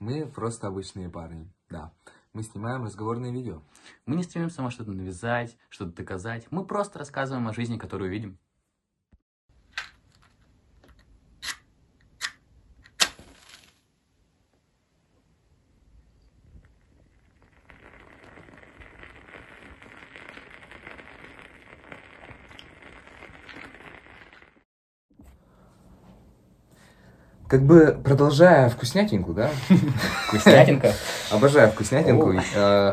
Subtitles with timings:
[0.00, 1.92] Мы просто обычные парни, да.
[2.32, 3.62] Мы снимаем разговорные видео.
[4.06, 6.46] Мы не стремимся вам что-то навязать, что-то доказать.
[6.50, 8.38] Мы просто рассказываем о жизни, которую видим.
[27.50, 29.50] Как бы продолжая вкуснятинку, да?
[30.28, 30.92] Вкуснятинка.
[31.32, 32.32] Обожаю вкуснятинку.
[32.54, 32.92] Э,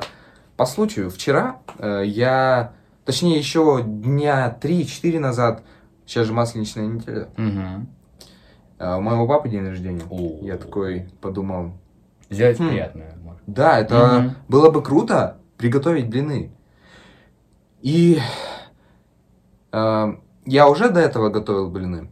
[0.56, 2.74] По случаю, вчера э, я,
[3.06, 5.62] точнее, еще дня 3-4 назад,
[6.08, 10.02] сейчас же масленичная неделя, э, у моего папы день рождения.
[10.42, 11.74] Я такой подумал,
[12.32, 12.70] Сделать Хм.
[12.70, 13.14] приятное.
[13.46, 16.52] да, это было бы круто приготовить блины.
[17.84, 18.20] И
[19.72, 22.10] я уже до этого готовил блины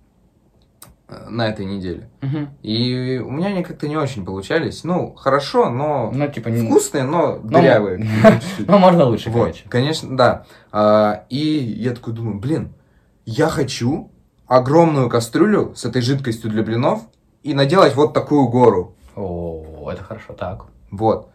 [1.07, 2.09] на этой неделе.
[2.21, 2.49] Мгм.
[2.63, 4.83] И у меня они как-то не очень получались.
[4.83, 6.49] Ну, хорошо, но Ну, типа...
[6.49, 7.99] не- вкусные, но Ну, дырявые.
[8.41, 8.67] чуть-чуть.
[8.67, 10.45] Ну, можно лучше, Вот, конечно, да.
[10.71, 12.73] А, и я такой думаю, блин,
[13.25, 14.11] я хочу
[14.47, 17.01] огромную кастрюлю с этой жидкостью для блинов
[17.43, 18.95] и наделать вот такую гору.
[19.15, 20.33] О, это хорошо.
[20.33, 20.65] Так.
[20.89, 21.29] Вот.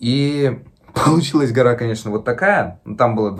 [0.00, 0.60] И
[0.94, 2.80] получилась гора, конечно, вот такая.
[2.84, 3.30] Ну, Там было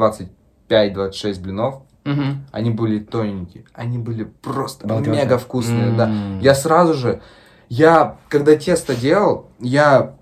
[0.68, 1.82] 25-26 блинов.
[2.04, 2.46] Мгм.
[2.50, 3.64] Они были тоненькие.
[3.74, 5.20] Они были просто Балдёжно.
[5.20, 6.08] мега вкусные, да.
[6.08, 6.40] М.
[6.40, 7.20] Я сразу же,
[7.68, 10.14] я, когда тесто делал, я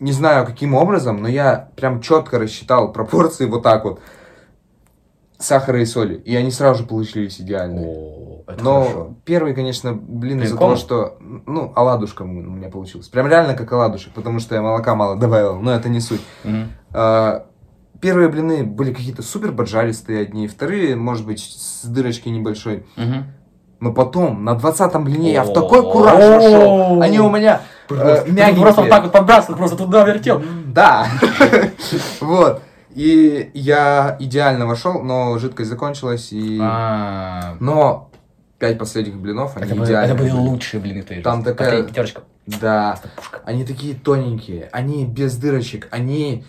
[0.00, 4.00] не знаю каким образом, но я прям четко рассчитал пропорции вот так вот
[5.38, 7.86] сахара и соли, и они сразу же получились идеальные.
[7.86, 9.14] О, это но хорошо.
[9.24, 13.08] первый, конечно, блин, из-за того, что, ну, оладушком у меня получилось.
[13.08, 16.22] Прям реально как оладушек, потому что я молока мало добавил, но это не суть.
[16.42, 16.72] Мгм.
[16.92, 17.46] А,
[18.00, 22.86] Первые блины были какие-то супер поджаристые одни, вторые, может быть, с дырочкой небольшой.
[22.96, 23.26] Мгм.
[23.80, 27.00] Но потом, на 20-м блине я в такой кураж нашел.
[27.00, 28.62] Они у меня э, мягенькие.
[28.62, 30.42] просто вот так вот подбрасывал, просто туда вертел.
[30.66, 31.06] Да.
[32.20, 32.62] Вот.
[32.90, 36.58] И я идеально вошел, но жидкость закончилась, и...
[36.60, 38.10] А, Но
[38.58, 40.12] пять последних блинов, они идеально.
[40.12, 42.22] это были лучшие блины твоей Там такая- Пятерочка.
[42.46, 42.98] Да.
[43.44, 46.44] Они такие тоненькие, они без дырочек, они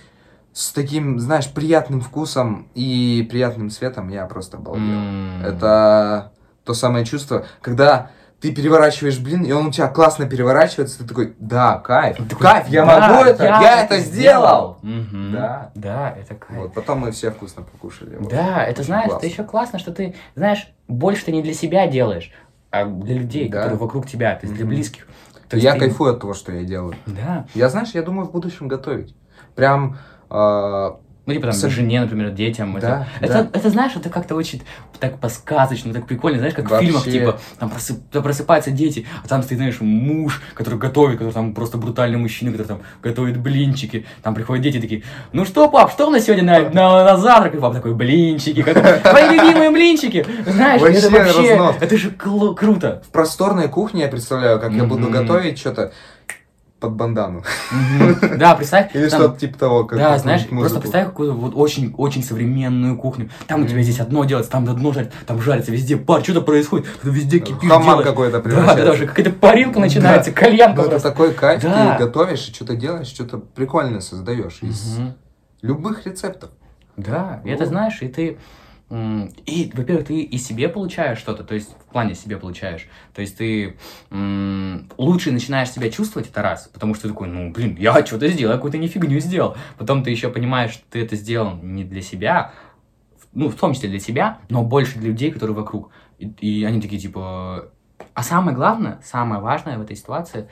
[0.60, 4.10] с таким, знаешь, приятным вкусом и приятным цветом.
[4.10, 4.84] Я просто обалдел.
[4.84, 5.42] М.
[5.42, 6.34] Это
[6.66, 8.12] то самое чувство, когда
[8.42, 12.44] ты переворачиваешь блин, и он у тебя классно переворачивается, ты такой, да, кайф, Ты такой,
[12.48, 14.80] кайф, я «Да, могу это, я, это сделал.
[14.82, 15.32] Мгм.
[15.32, 15.72] Да.
[15.76, 16.60] Да, это кайф.
[16.62, 18.18] Вот, потом мы все вкусно покушали.
[18.18, 18.30] Вот.
[18.30, 19.26] Да, это Очень знаешь, классно.
[19.26, 22.32] это еще классно, что ты, знаешь, больше ты не для себя делаешь,
[22.70, 23.60] а для людей, Да.
[23.60, 25.08] которые вокруг тебя, то есть для близких.
[25.48, 26.96] То есть я ты- кайфую от того, что я делаю.
[27.06, 27.46] Да.
[27.56, 29.16] Я, знаешь, я думаю в будущем готовить.
[29.56, 29.98] Прям
[31.26, 32.74] Ну, типа там Сам- жене, например, детям.
[32.80, 33.40] Да, это, да.
[33.42, 34.64] это, это, знаешь, это как-то очень
[35.00, 36.88] так по-сказочно, так прикольно, знаешь, как в Вообще.
[36.88, 41.54] фильмах, типа, там просып- просыпаются дети, а там стоит, знаешь, муж, который готовит, который там
[41.54, 46.08] просто брутальный мужчина, который там готовит блинчики, там приходят дети такие, ну что, пап, что
[46.08, 47.54] у нас сегодня на, на, на завтрак?
[47.54, 51.76] И пап такой, блинчики, как- твои любимые блинчики, знаешь, Вообще это вообще, разнос.
[51.80, 53.04] это же круто.
[53.08, 55.92] в просторной кухне я представляю, как я буду готовить что-то
[56.80, 57.44] под бандану.
[58.38, 61.94] Да, представь, Или там- что-то типа того, как Да, знаешь, просто представь какую-то вот очень,
[61.98, 63.30] очень современную кухню.
[63.48, 66.88] Там у тебя здесь одно делается, там одно жарится, там жарится везде пар, что-то происходит,
[67.04, 68.08] везде кипишь, Хамам делаешь.
[68.08, 68.86] какой-то Да, да, превращается.
[68.86, 71.96] да, уже какая-то парилка начинается, кальянка Ну, это такой кайф, Да.
[71.98, 74.98] ты готовишь и что-то делаешь, что-то прикольное создаешь из
[75.62, 76.50] любых рецептов.
[76.96, 77.70] Да, и это Ну.
[77.70, 78.38] знаешь, и ты...
[78.90, 82.88] И, во-первых, ты и себе получаешь что-то, то есть в плане себе получаешь.
[83.14, 83.78] То есть ты
[84.98, 88.54] лучше начинаешь себя чувствовать, это раз, потому что ты такой, ну, блин, я что-то сделал,
[88.54, 89.56] я какую-то не фигню сделал.
[89.78, 92.54] Потом ты еще понимаешь, что ты это сделал не для себя,
[93.34, 95.92] ну, в том числе для себя, но больше для людей, которые вокруг.
[96.18, 97.72] И, и они такие, типа...
[98.14, 100.50] А самое главное, самое важное в этой ситуации,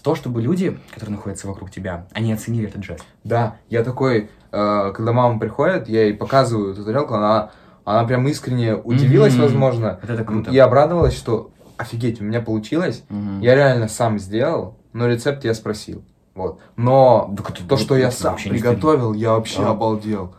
[0.00, 3.04] это то, чтобы люди, которые находятся вокруг тебя, они оценили этот жест.
[3.24, 7.50] Да, я такой, э, когда мама приходит, я ей показываю эту тарелку, она,
[7.84, 9.42] она прям искренне удивилась, Мгм.
[9.42, 10.50] возможно, Вот это круто.
[10.50, 13.40] и обрадовалась, что офигеть, у меня получилось, Мгм.
[13.40, 16.02] я реально сам сделал, но рецепт я спросил.
[16.34, 16.60] Вот.
[16.76, 19.70] Но Так это- то, что я сам приготовил, я вообще Да.
[19.70, 20.34] обалдел.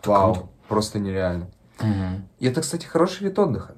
[0.00, 0.48] Это Вау, круто.
[0.68, 1.48] просто нереально.
[1.80, 2.28] Мгм.
[2.38, 3.74] И это, кстати, хороший вид отдыха.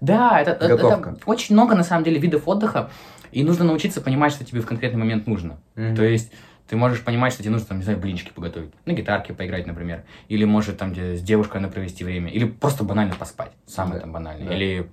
[0.00, 1.10] Да, это, это- Готовка.
[1.10, 2.90] это очень много, на самом деле, видов отдыха,
[3.32, 5.58] и нужно научиться понимать, что тебе в конкретный момент нужно.
[5.74, 6.32] То есть
[6.68, 10.02] ты можешь понимать, что тебе нужно, там, не знаю, блинчики приготовить, на гитарке поиграть, например,
[10.28, 14.12] или, может, там, с девушкой надо провести время, или просто банально поспать, самое Да, там
[14.12, 14.54] банальное, да.
[14.56, 14.90] или,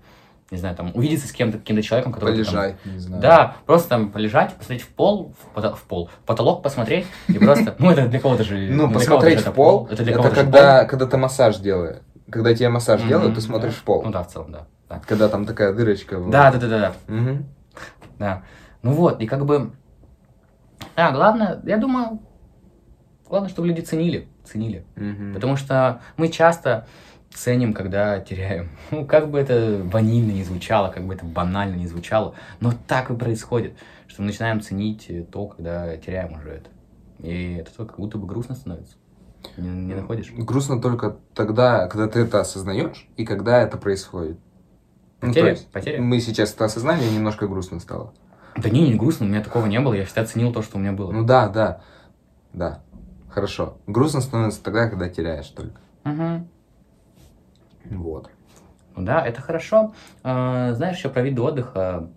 [0.51, 2.35] не знаю, там, увидеться с кем-то, каким-то человеком, который...
[2.35, 3.21] ты там- Полежать, не знаю.
[3.23, 7.39] Да, просто там полежать, посмотреть в пол, в, пото- в пол, в потолок посмотреть, и
[7.39, 8.55] просто, ну, это для кого-то же...
[8.69, 11.97] Ну, посмотреть в пол, это для кого-то когда, когда ты массаж делаешь.
[12.29, 14.03] Когда тебе массаж делают, ты смотришь в пол.
[14.03, 14.67] Ну да, в целом, да.
[14.89, 16.19] Да, Когда там такая дырочка.
[16.19, 16.93] да, да, да, да.
[18.23, 18.35] Да.
[18.35, 18.43] Да.
[18.81, 19.73] Ну вот, и как бы
[20.95, 22.19] А, главное, я думаю,
[23.27, 24.85] главное, чтобы люди ценили, ценили.
[24.95, 25.33] Мгм.
[25.33, 26.87] Потому что мы часто
[27.33, 28.69] ценим, когда теряем.
[28.91, 33.09] Ну, как бы это ванильно не звучало, как бы это банально не звучало, но так
[33.09, 33.73] и происходит,
[34.07, 36.69] что мы начинаем ценить то, когда теряем уже это.
[37.19, 38.95] И это как будто бы грустно становится.
[39.57, 40.31] Не, не находишь?
[40.31, 44.37] Грустно только тогда, когда ты это осознаешь, и когда это происходит.
[45.23, 45.49] Ну, Потеря?
[45.51, 46.01] есть, Потеря?
[46.01, 48.13] мы сейчас это осознали, и немножко грустно стало.
[48.57, 50.81] Да не, не грустно, у меня такого не было, я всегда ценил то, что у
[50.81, 51.11] меня было.
[51.13, 51.81] Ну да, да,
[52.51, 52.81] да.
[53.29, 53.77] Хорошо.
[53.87, 55.79] Грустно становится тогда, когда теряешь только.
[56.03, 56.47] Мгм.
[57.85, 58.29] Вот.
[58.97, 59.93] Ну да, это хорошо.
[60.23, 62.09] А, Знаешь, еще про виды отдыха.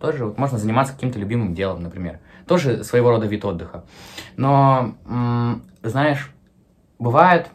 [0.00, 2.18] Тоже вот можно заниматься каким-то любимым делом, например.
[2.48, 3.84] Тоже своего рода вид отдыха.
[4.36, 4.94] Но,
[5.82, 6.30] знаешь,
[6.98, 7.48] бывает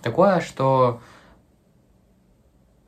[0.00, 1.00] такое, что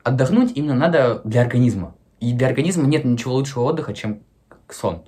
[0.03, 1.95] отдохнуть именно надо для организма.
[2.19, 4.19] И для организма нет ничего лучшего отдыха, чем
[4.69, 5.03] сон.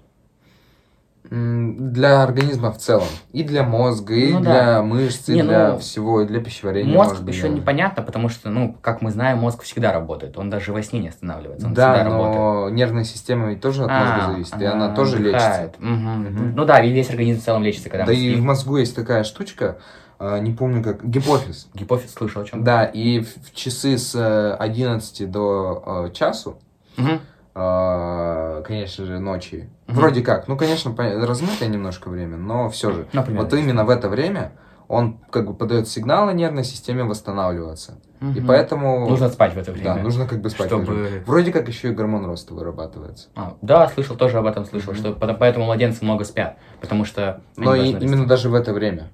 [1.28, 3.08] Для организма в целом.
[3.34, 4.84] И для мозга, и Ну для да.
[4.84, 6.94] мышц, и Не, для ну, всего, и для пищеварения.
[6.94, 7.56] Мозг может быть, еще да.
[7.56, 10.38] непонятно, потому что, ну, как мы знаем, мозг всегда работает.
[10.38, 11.66] Он даже во сне не останавливается.
[11.66, 12.36] Он Да, всегда работает.
[12.36, 15.72] но нервная система ведь тоже от мозга А, зависит, и она тоже отдыхает.
[15.80, 15.84] лечится.
[15.84, 16.26] Мгм.
[16.26, 16.56] Мгм.
[16.56, 19.24] Ну да, и весь организм в целом лечится, когда Да и в мозгу есть такая
[19.24, 19.78] штучка,
[20.20, 21.68] не помню как, гипофиз.
[21.74, 22.64] Гипофиз слышал о чем?
[22.64, 26.58] Да, и в часы с э, 11 до э, часу,
[27.56, 29.98] э, конечно же, ночи, Мгм.
[30.00, 33.08] вроде как, ну, конечно, размытое немножко время, но все же.
[33.14, 34.52] Например, Вот именно в это время
[34.88, 38.00] он как бы подает сигналы нервной системе восстанавливаться.
[38.22, 38.48] И Мгм.
[38.48, 39.10] поэтому...
[39.10, 39.96] Нужно спать в это время.
[39.96, 40.68] Да, нужно как бы спать.
[40.68, 41.24] Чтобы...
[41.26, 43.28] Вроде как еще и гормон роста вырабатывается.
[43.36, 45.00] А, да, слышал, тоже об этом слышал, Мгм.
[45.00, 47.42] что по- поэтому младенцы много спят, потому что...
[47.58, 49.10] Но и именно даже в это время.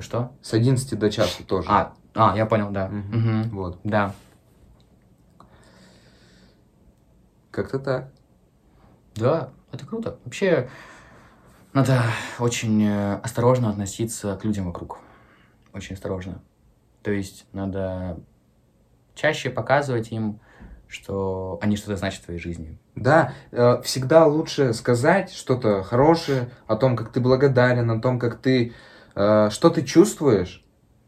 [0.00, 0.32] Что?
[0.42, 1.68] С 11 до часу тоже.
[1.70, 2.88] А, а, я понял, да.
[2.88, 3.18] Мгм.
[3.18, 3.50] Мгм.
[3.50, 3.80] Вот.
[3.84, 4.14] Да.
[7.50, 8.10] Как-то так.
[9.14, 10.18] Да, это круто.
[10.24, 10.68] Вообще,
[11.72, 12.02] надо
[12.38, 14.98] очень э, осторожно относиться к людям вокруг.
[15.72, 16.42] Очень осторожно.
[17.02, 18.18] То есть надо
[19.14, 20.40] чаще показывать им,
[20.88, 22.78] что они что-то значат в твоей жизни.
[22.94, 28.38] Да, э, всегда лучше сказать что-то хорошее о том, как ты благодарен, о том, как
[28.38, 28.72] ты,
[29.16, 30.64] что ты чувствуешь,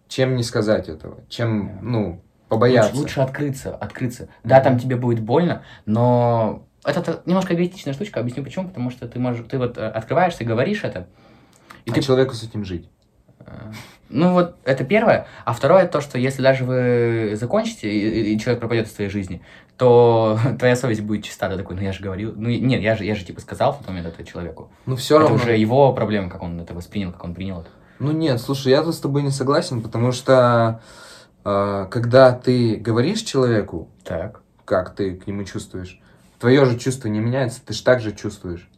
[0.08, 2.90] чем не сказать этого, чем, ну, побояться.
[2.92, 4.28] Лучше, лучше открыться, открыться.
[4.42, 8.20] Да, там тебе будет больно, но это немножко эгоистичная штучка.
[8.20, 8.68] Объясню почему.
[8.68, 11.08] Потому что ты можешь, ты вот э, открываешься говоришь это.
[11.84, 12.88] И А ты человеку с этим жить.
[13.40, 13.72] Э,
[14.08, 15.26] Ну вот это первое.
[15.44, 19.42] А второе то, что если даже вы закончите, и, и человек пропадет из твоей жизни,
[19.76, 21.50] то твоя совесть будет чиста.
[21.50, 22.32] Ты такой, ну я же говорил.
[22.34, 24.70] Ну нет, я же, я же типа сказал в тот момент это человеку.
[24.86, 25.36] Ну, все это равно.
[25.36, 27.70] уже его проблема, как он это воспринял, как он принял это.
[27.98, 30.80] Ну, нет, слушай, я тут с тобой не согласен, потому что,
[31.44, 36.00] э, когда ты говоришь человеку, Так, как ты к нему чувствуешь,
[36.38, 38.68] твое же чувство не меняется, ты же так же чувствуешь.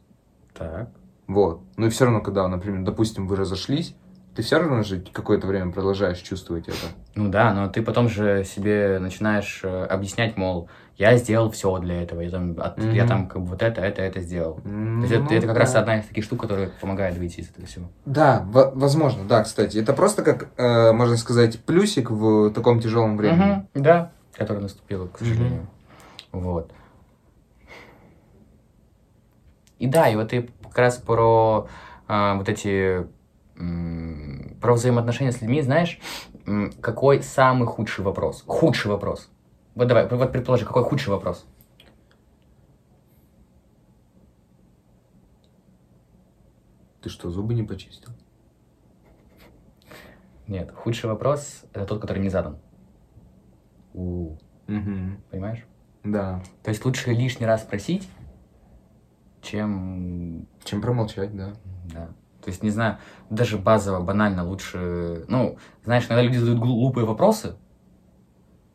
[0.56, 0.88] так.
[1.26, 1.60] Вот.
[1.76, 3.94] Ну и все равно, когда, например, допустим, вы разошлись,
[4.34, 6.76] ты все равно же какое-то время продолжаешь чувствовать это.
[7.14, 12.02] Ну да, но ты потом же себе начинаешь э, объяснять, мол, я сделал все для
[12.02, 13.06] этого, я там, от- я Мгм.
[13.08, 14.56] там как бы вот это, это, это сделал.
[14.56, 14.70] То
[15.02, 15.80] есть это, Ну, это как раз да.
[15.80, 17.86] одна из таких штук, которая помогает выйти из этого всего.
[18.04, 19.78] Да, во- возможно, да, кстати.
[19.78, 23.66] Это просто как, э, можно сказать, плюсик в таком тяжелом времени.
[23.74, 25.66] Мгм, да, которая наступила, к сожалению.
[26.32, 26.72] Вот.
[29.78, 31.66] И да, и вот ты как раз про
[32.06, 33.06] а, вот эти
[34.60, 36.00] про взаимоотношения с людьми, знаешь,
[36.80, 38.44] какой самый худший вопрос?
[38.46, 39.30] Худший вопрос.
[39.74, 41.46] Вот давай, вот предположи, какой худший вопрос?
[47.02, 48.10] Ты что, зубы не почистил?
[50.46, 52.58] Нет, худший вопрос это тот, который не задан.
[53.94, 54.36] У,
[54.68, 55.22] Угу.
[55.30, 55.64] понимаешь?
[56.04, 56.42] Да.
[56.62, 58.08] То есть лучше лишний раз спросить,
[59.42, 61.54] чем Чем промолчать, да.
[61.92, 62.08] Да.
[62.42, 65.24] То есть, не знаю, даже базово, банально лучше...
[65.28, 67.54] Ну, знаешь, иногда люди задают глу- глупые вопросы,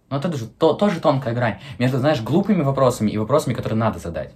[0.09, 3.99] но это же то, тоже тонкая грань между, знаешь, глупыми вопросами и вопросами, которые надо
[3.99, 4.33] задать.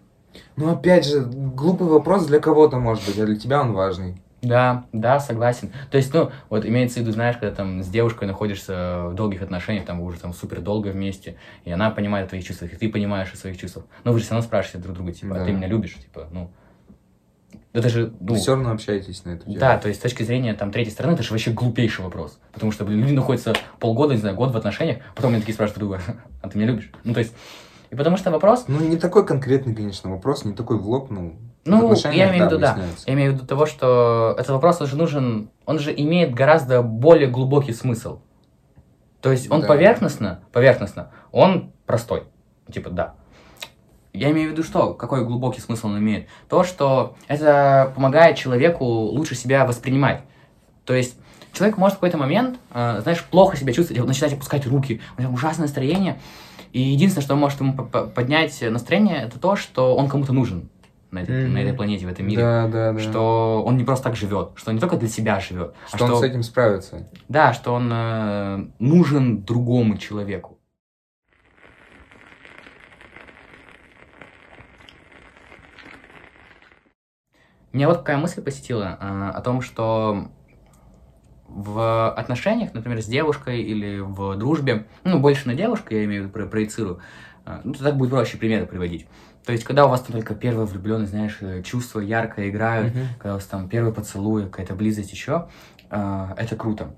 [0.55, 4.21] Ну, опять же, глупый вопрос для кого-то может быть, а для тебя он важный.
[4.41, 5.71] Да, да, согласен.
[5.91, 9.41] То есть, ну, вот имеется в виду, знаешь, когда там с девушкой находишься в долгих
[9.41, 12.77] отношениях, там вы уже там супер долго вместе, и она понимает о твоих чувствах, и
[12.77, 13.85] ты понимаешь о своих чувствах.
[14.05, 15.45] Но вы же все равно спрашиваете друг друга, типа, а Да.
[15.45, 16.51] ты меня любишь, типа, ну...
[17.71, 19.59] Это же, ну, Все равно общаетесь на эту тему.
[19.59, 22.39] Да, то есть с точки зрения там третьей стороны, это же вообще глупейший вопрос.
[22.51, 25.79] Потому что, блин, люди находятся полгода, не знаю, год в отношениях, потом мне такие спрашивают
[25.79, 26.91] друг друга, а ты меня любишь?
[27.03, 27.33] Ну, то есть,
[27.91, 31.35] и потому что вопрос, Ну, не такой конкретный, конечно, вопрос, не такой в лоб, ну...
[31.65, 34.87] ну, я имею в виду, да, я имею в виду того, что этот вопрос, он
[34.87, 38.19] же нужен, он же имеет гораздо более глубокий смысл.
[39.21, 39.67] То есть он Да.
[39.67, 42.23] поверхностно, поверхностно, он простой.
[42.71, 43.15] Типа, да.
[44.13, 44.93] Я имею в виду что?
[44.93, 46.27] Какой глубокий смысл он имеет?
[46.49, 50.21] То, что это помогает человеку лучше себя воспринимать.
[50.85, 51.15] То есть
[51.53, 55.33] человек может в какой-то момент, э, знаешь, плохо себя чувствовать, начинать опускать руки, у него
[55.33, 56.19] ужасное настроение,
[56.71, 60.69] и единственное, что может ему поднять настроение, это то, что он кому-то нужен
[61.11, 61.47] на этой, mm-hmm.
[61.47, 62.41] на этой планете, в этом мире.
[62.41, 62.99] Да, да, да.
[62.99, 65.73] Что он не просто так живет, что он не только для себя живет.
[65.91, 67.07] А что а он что, с этим справится.
[67.27, 70.58] Да, что он э, нужен другому человеку.
[77.71, 80.29] Меня вот какая мысль посетила э, о том, что
[81.47, 86.35] в отношениях, например, с девушкой или в дружбе, ну, больше на девушку, я имею в
[86.35, 86.99] виду, проецирую,
[87.45, 89.07] э, ну, так будет проще примеры приводить.
[89.45, 93.07] То есть, когда у вас там только первая влюбленность, знаешь, э, чувства ярко играют, mm-hmm.
[93.17, 95.47] когда у вас там первый поцелуй, какая-то близость еще,
[95.89, 96.93] э, это круто.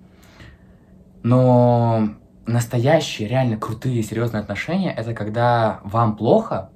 [1.24, 2.10] Но
[2.46, 6.72] настоящие, реально крутые, серьезные отношения, это когда вам плохо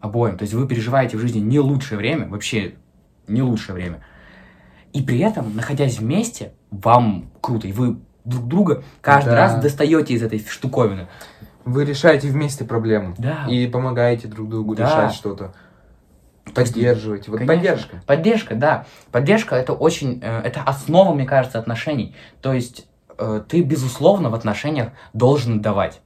[0.00, 2.76] обоим, то есть вы переживаете в жизни не лучшее время, вообще
[3.28, 4.00] не лучшее время,
[4.92, 9.36] и при этом, находясь вместе, вам круто, и вы друг друга каждый да.
[9.36, 11.06] раз достаете из этой штуковины.
[11.64, 13.14] Вы решаете вместе проблему.
[13.18, 13.46] Да.
[13.48, 14.84] И помогаете друг другу да.
[14.84, 15.52] решать что-то.
[16.54, 17.30] Поддерживаете.
[17.30, 17.56] Вот Конечно.
[17.56, 18.02] поддержка.
[18.06, 18.86] Поддержка, да.
[19.10, 22.14] Поддержка это очень, э, это основа, мне кажется, отношений.
[22.40, 22.86] То есть
[23.18, 26.00] э, ты, безусловно, в отношениях должен давать.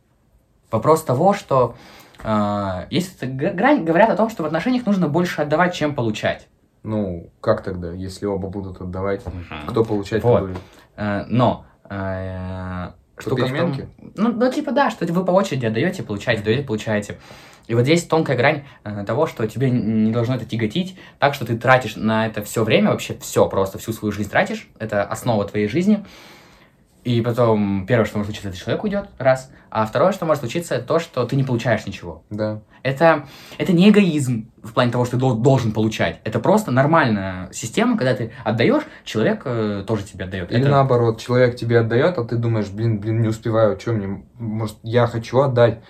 [0.70, 1.76] Вопрос того, что
[2.24, 6.48] э, есть грань, говорят о том, что в отношениях нужно больше отдавать, чем получать.
[6.82, 9.26] Ну, как тогда, если оба будут отдавать?
[9.26, 9.68] Угу.
[9.68, 10.42] Кто получать вот.
[10.42, 10.58] будет?
[10.96, 13.76] Э, но э, штука в том,
[14.16, 17.18] ну, ну, типа, да, что вы по очереди отдаете, получаете, даете, получаете.
[17.66, 21.46] И вот здесь тонкая грань э, того, что тебе не должно это тяготить, так что
[21.46, 25.44] ты тратишь на это все время, вообще все, просто всю свою жизнь тратишь, это основа
[25.44, 26.04] твоей жизни,
[27.04, 29.50] и потом, первое, что может случиться, это человек уйдет, раз.
[29.70, 32.24] А второе, что может случиться, это то, что ты не получаешь ничего.
[32.28, 32.60] Да.
[32.82, 33.26] Это,
[33.56, 36.20] это не эгоизм в плане того, что ты должен получать.
[36.24, 40.50] Это просто нормальная система, когда ты отдаешь, человек э, тоже тебе отдает.
[40.50, 40.70] Или это...
[40.70, 45.06] наоборот, человек тебе отдает, а ты думаешь, блин, блин, не успеваю, что мне, может, я
[45.06, 45.80] хочу отдать.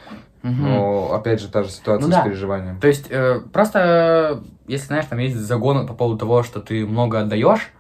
[0.43, 0.53] Угу.
[0.53, 2.23] Но опять же та же ситуация ну, с да.
[2.23, 2.81] переживанием.
[2.81, 7.21] То есть э, просто, если знаешь, там есть загон по поводу того, что ты много
[7.21, 7.71] отдаешь,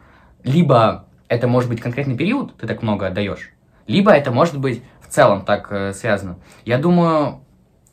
[0.42, 3.52] либо это может быть конкретный период, ты так много отдаешь,
[3.86, 6.38] либо это может быть в целом так э, связано.
[6.64, 7.44] Я думаю,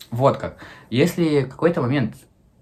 [0.10, 0.58] вот как.
[0.90, 2.16] Если какой-то момент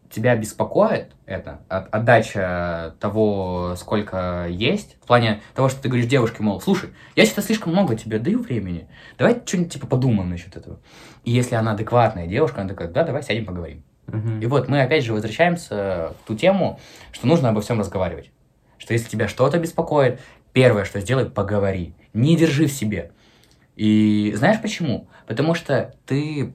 [0.09, 6.43] тебя беспокоит это, от, отдача того, сколько есть, в плане того, что ты говоришь девушке,
[6.43, 10.79] мол, слушай, я сейчас слишком много тебе даю времени, давай что-нибудь типа подумаем насчет этого.
[11.23, 13.85] И если она адекватная девушка, она такая, да, давай сядем поговорим.
[14.09, 14.41] Угу.
[14.41, 16.81] И вот мы опять же возвращаемся в ту тему,
[17.13, 18.31] что нужно обо всем разговаривать.
[18.77, 20.19] Что если тебя что-то беспокоит,
[20.55, 21.93] первое, что сделай, поговори.
[22.13, 23.11] Не держи в себе.
[23.75, 25.09] И знаешь почему?
[25.27, 26.53] Потому что ты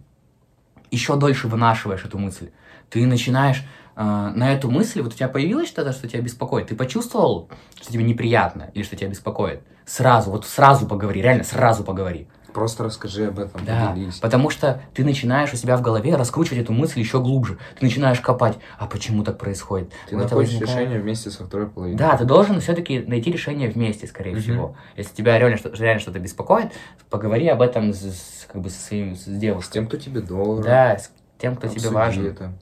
[0.90, 2.49] еще дольше вынашиваешь эту мысль.
[2.88, 3.62] Ты начинаешь
[3.97, 7.92] э, на эту мысль, вот у тебя появилось что-то, что тебя беспокоит, ты почувствовал, что
[7.92, 9.61] тебе неприятно или что тебя беспокоит.
[9.85, 12.26] Сразу, вот сразу поговори, реально сразу поговори.
[12.52, 14.19] Просто расскажи об этом, да, поделись.
[14.19, 17.59] Потому что ты начинаешь у себя в голове раскручивать эту мысль еще глубже.
[17.78, 19.90] Ты начинаешь копать, а почему так происходит?
[20.09, 20.78] Ты Это находишь возникает...
[20.78, 21.99] решение вместе со второй половиной.
[21.99, 24.40] Да, ты должен все-таки найти решение вместе, скорее угу.
[24.40, 24.76] всего.
[24.97, 26.73] Если тебя реально, что, реально что-то беспокоит,
[27.09, 29.69] поговори об этом с, как бы со своим с девушкой.
[29.69, 30.62] С тем, кто тебе дорог.
[30.62, 32.26] Да, с тем, кто Обсуди тебе важен.
[32.26, 32.52] Это.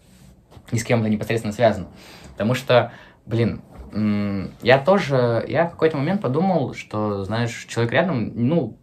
[0.71, 1.89] И с кем то непосредственно связано.
[2.33, 2.93] Потому что,
[3.27, 3.63] блин,
[4.63, 8.77] я тоже, я в какой-то момент подумал, что, знаешь, человек рядом, ну,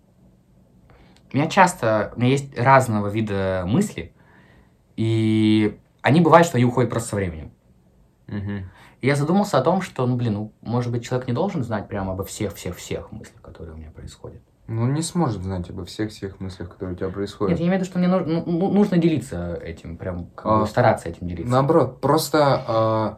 [1.35, 4.13] у меня часто, у меня есть разного вида мысли,
[4.95, 7.51] и они бывают, что они уходят просто со временем.
[8.29, 8.63] Угу.
[9.01, 11.89] И я задумался о том, что, ну, блин, ну, может быть, человек не должен знать
[11.89, 14.41] прямо обо всех-всех-всех мыслях, которые у меня происходят.
[14.67, 17.51] Ну, он не сможет знать обо всех-всех мыслях, которые у тебя происходят.
[17.51, 20.45] Нет, я имею в виду, что мне нужно, ну, ну, нужно делиться этим, прям как
[20.45, 21.51] а, бы стараться этим делиться.
[21.51, 23.17] Наоборот, просто а,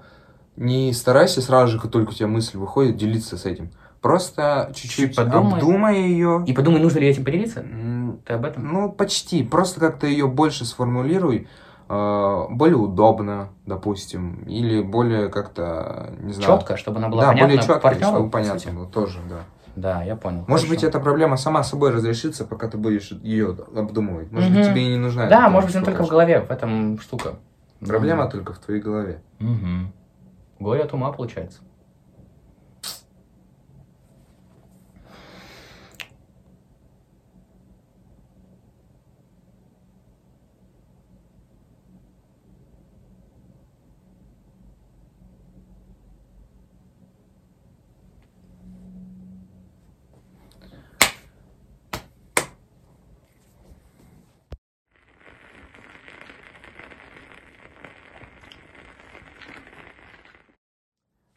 [0.55, 3.69] не старайся сразу же, как только у тебя мысль выходит, делиться с этим.
[4.01, 6.43] Просто чуть-чуть подумай, обдумай ее.
[6.47, 7.63] И подумай, нужно ли этим поделиться?
[8.25, 8.71] Ты об этом?
[8.71, 9.43] Ну, почти.
[9.43, 11.47] Просто как-то ее больше сформулируй.
[11.89, 16.59] Э, более удобно, допустим, или более как-то, не знаю...
[16.59, 19.37] Четко, чтобы она была да, понятна более четко, партнеру, чтобы понятно было, тоже, да.
[19.77, 20.43] Да, я понял.
[20.47, 20.69] Может Хорошо.
[20.69, 24.31] быть, эта проблема сама собой разрешится, пока ты будешь ее обдумывать.
[24.31, 24.57] Может угу.
[24.57, 25.27] быть, тебе и не нужна.
[25.27, 27.35] Да, может быть, она только в голове, в этом штука.
[27.79, 28.31] Проблема угу.
[28.31, 29.21] только в твоей голове.
[29.39, 29.93] Угу.
[30.59, 31.59] Горе от ума, получается.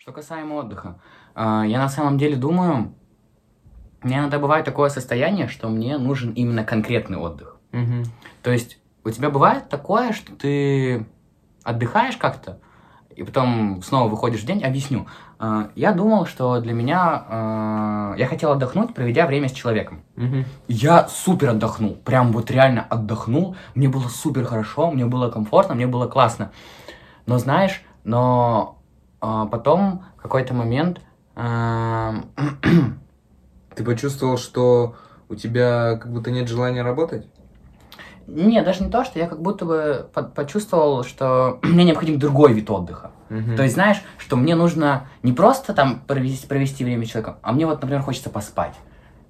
[0.01, 0.99] Что касаемо отдыха,
[1.35, 2.95] а, я на самом деле думаю,
[4.01, 7.59] мне иногда бывает такое состояние, что мне нужен именно конкретный отдых.
[7.73, 8.05] Мгм.
[8.43, 11.05] То есть у тебя бывает такое, что ты
[11.65, 12.61] отдыхаешь как-то,
[13.15, 15.07] и потом снова выходишь в день, объясню.
[15.39, 17.27] А, Я думал, что для меня...
[17.29, 20.03] а, Я хотел отдохнуть, проведя время с человеком.
[20.17, 20.47] Мгм.
[20.67, 23.55] Я супер отдохнул, прям вот реально отдохнул.
[23.75, 26.53] Мне было супер хорошо, мне было комфортно, мне было классно.
[27.27, 28.80] Но знаешь, но
[29.21, 31.01] а, потом в какой-то момент...
[31.37, 32.15] а,
[33.75, 34.97] Ты почувствовал, что
[35.29, 37.27] у тебя как будто нет желания работать?
[38.27, 42.53] Не, даже не то, что я как будто бы по- почувствовал, что мне необходим другой
[42.53, 43.13] вид отдыха.
[43.29, 43.57] Мгм.
[43.57, 47.53] То есть, знаешь, что мне нужно не просто там провести, провести время с человеком, а
[47.53, 48.75] мне вот, например, хочется поспать.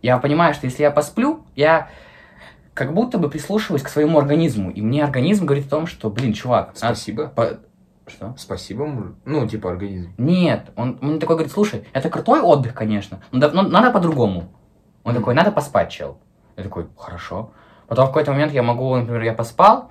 [0.02, 1.88] Я понимаю, что если я посплю, я
[2.72, 4.70] как будто бы прислушиваюсь к своему организму.
[4.70, 7.26] И мне организм говорит о том, что, блин, чувак, надо Спасибо.
[7.28, 7.58] по-
[8.10, 8.34] Что?
[8.36, 10.12] Спасибо, муж- ну, типа организм.
[10.18, 14.52] Нет, он мне такой говорит, слушай, это крутой отдых, конечно, но, но надо по-другому.
[15.04, 16.18] Он такой, надо поспать, чел.
[16.56, 17.52] Я такой, хорошо.
[17.86, 19.90] Потом в какой-то момент я могу, например, я поспал,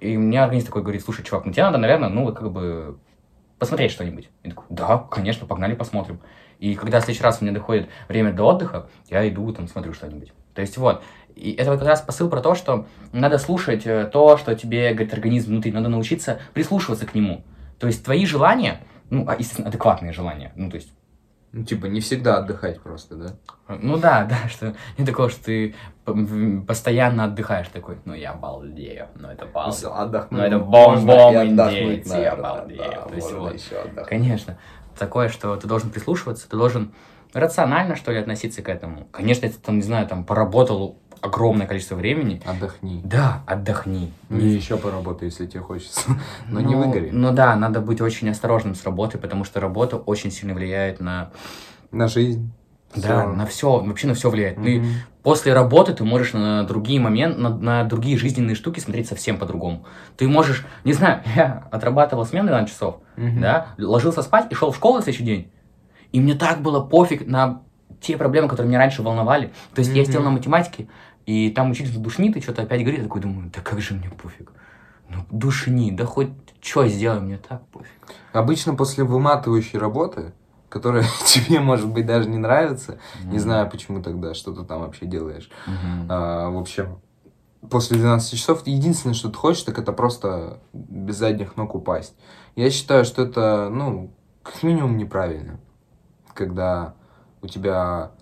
[0.00, 2.98] и мне организм такой говорит, слушай, чувак, ну тебе надо, наверное, ну, вот как бы
[3.58, 4.30] посмотреть что-нибудь.
[4.44, 6.20] Я такой, да, конечно, погнали посмотрим.
[6.58, 10.32] И когда в следующий раз мне доходит время до отдыха, я иду там смотрю что-нибудь.
[10.54, 11.02] То есть вот,
[11.38, 14.92] и это вот как раз посыл про то, что надо слушать э, то, что тебе
[14.92, 17.44] говорит организм внутри, надо научиться прислушиваться к нему.
[17.78, 18.80] То есть твои желания,
[19.10, 20.92] ну, а, естественно, адекватные желания, ну, то есть
[21.52, 23.26] Ну, типа, не всегда отдыхать просто, да?
[23.68, 25.74] ну да, да, что не такого, что ты
[26.66, 29.98] постоянно отдыхаешь такой, ну я балдею, ну это балдею.
[29.98, 30.40] Отдохнуть.
[30.40, 32.78] Ну, это бом-бом индейцы, я обалдею.
[32.78, 33.54] да, То есть вот.
[33.54, 34.08] еще отдохнуть.
[34.08, 34.58] Конечно,
[34.98, 36.92] такое, что ты должен прислушиваться, ты должен
[37.32, 39.06] рационально, что ли, относиться к этому.
[39.12, 43.00] Конечно, ты там, не знаю, там поработал огромное количество времени, Отдохни.
[43.04, 44.12] да, отдохни.
[44.28, 46.00] Ну, и еще поработай, если тебе хочется.
[46.50, 47.10] Но не выгори.
[47.12, 51.30] Ну да, надо быть очень осторожным с работой, потому что работа очень сильно влияет на,
[51.90, 52.50] На жизнь.
[52.94, 53.32] да, Всё.
[53.32, 54.56] на все, вообще на все влияет.
[54.62, 54.88] Ты Мгм.
[55.22, 59.84] После работы ты можешь на другие моменты, на, на другие жизненные штуки смотреть совсем по-другому.
[60.16, 63.40] Ты можешь, не знаю, я отрабатывал смены 12 часов, Мгм.
[63.42, 65.50] да, ложился спать и шел в школу на следующий день.
[66.12, 67.60] И мне так было пофиг на
[68.00, 69.52] те проблемы, которые меня раньше волновали.
[69.74, 70.06] То есть я Мгм.
[70.06, 70.88] сидел на математике,
[71.28, 74.08] и там учитель душнит и что-то опять говорит, я такой думаю, да как же мне
[74.08, 74.50] пофиг.
[75.10, 76.30] Ну, душни, да хоть
[76.62, 77.92] что сделай, мне так пофиг.
[78.32, 80.32] Обычно после выматывающей работы,
[80.70, 85.04] которая тебе, может быть, даже не нравится, не знаю, почему тогда, что ты там вообще
[85.04, 85.50] делаешь.
[85.66, 86.06] Мгм.
[86.08, 86.98] А, в общем,
[87.68, 92.14] после 12 часов единственное, что ты хочешь, так это просто без задних ног упасть.
[92.56, 95.60] Я считаю, что это, ну, как минимум неправильно.
[96.32, 96.94] Когда
[97.42, 98.12] у тебя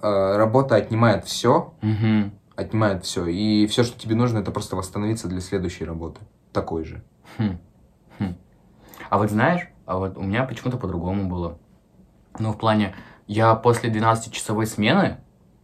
[0.00, 2.35] э, работа отнимает все, Мгм.
[2.56, 6.20] Отнимает все, и все, что тебе нужно, это просто восстановиться для следующей работы.
[6.52, 7.02] Такой же.
[7.38, 7.58] Хм.
[8.18, 8.34] Хм.
[9.10, 11.58] А вот знаешь, а вот у меня почему-то по-другому было.
[12.38, 12.94] Ну, в плане,
[13.26, 15.18] я после 12-часовой смены,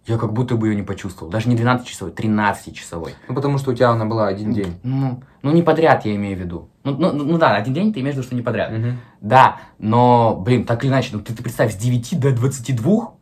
[0.06, 1.30] я как будто бы ее не почувствовал.
[1.30, 3.14] Даже не 12-часовой, 13-часовой.
[3.28, 4.78] Ну, потому что у тебя она была один день.
[4.82, 6.70] Ну, ну, не подряд я имею в виду.
[6.84, 8.72] Ну, ну, ну да, один день ты имеешь в виду, что не подряд.
[8.72, 8.98] Мгм.
[9.20, 13.14] Да, но, блин, так или иначе, ну ты, ты представь, с 9 до 22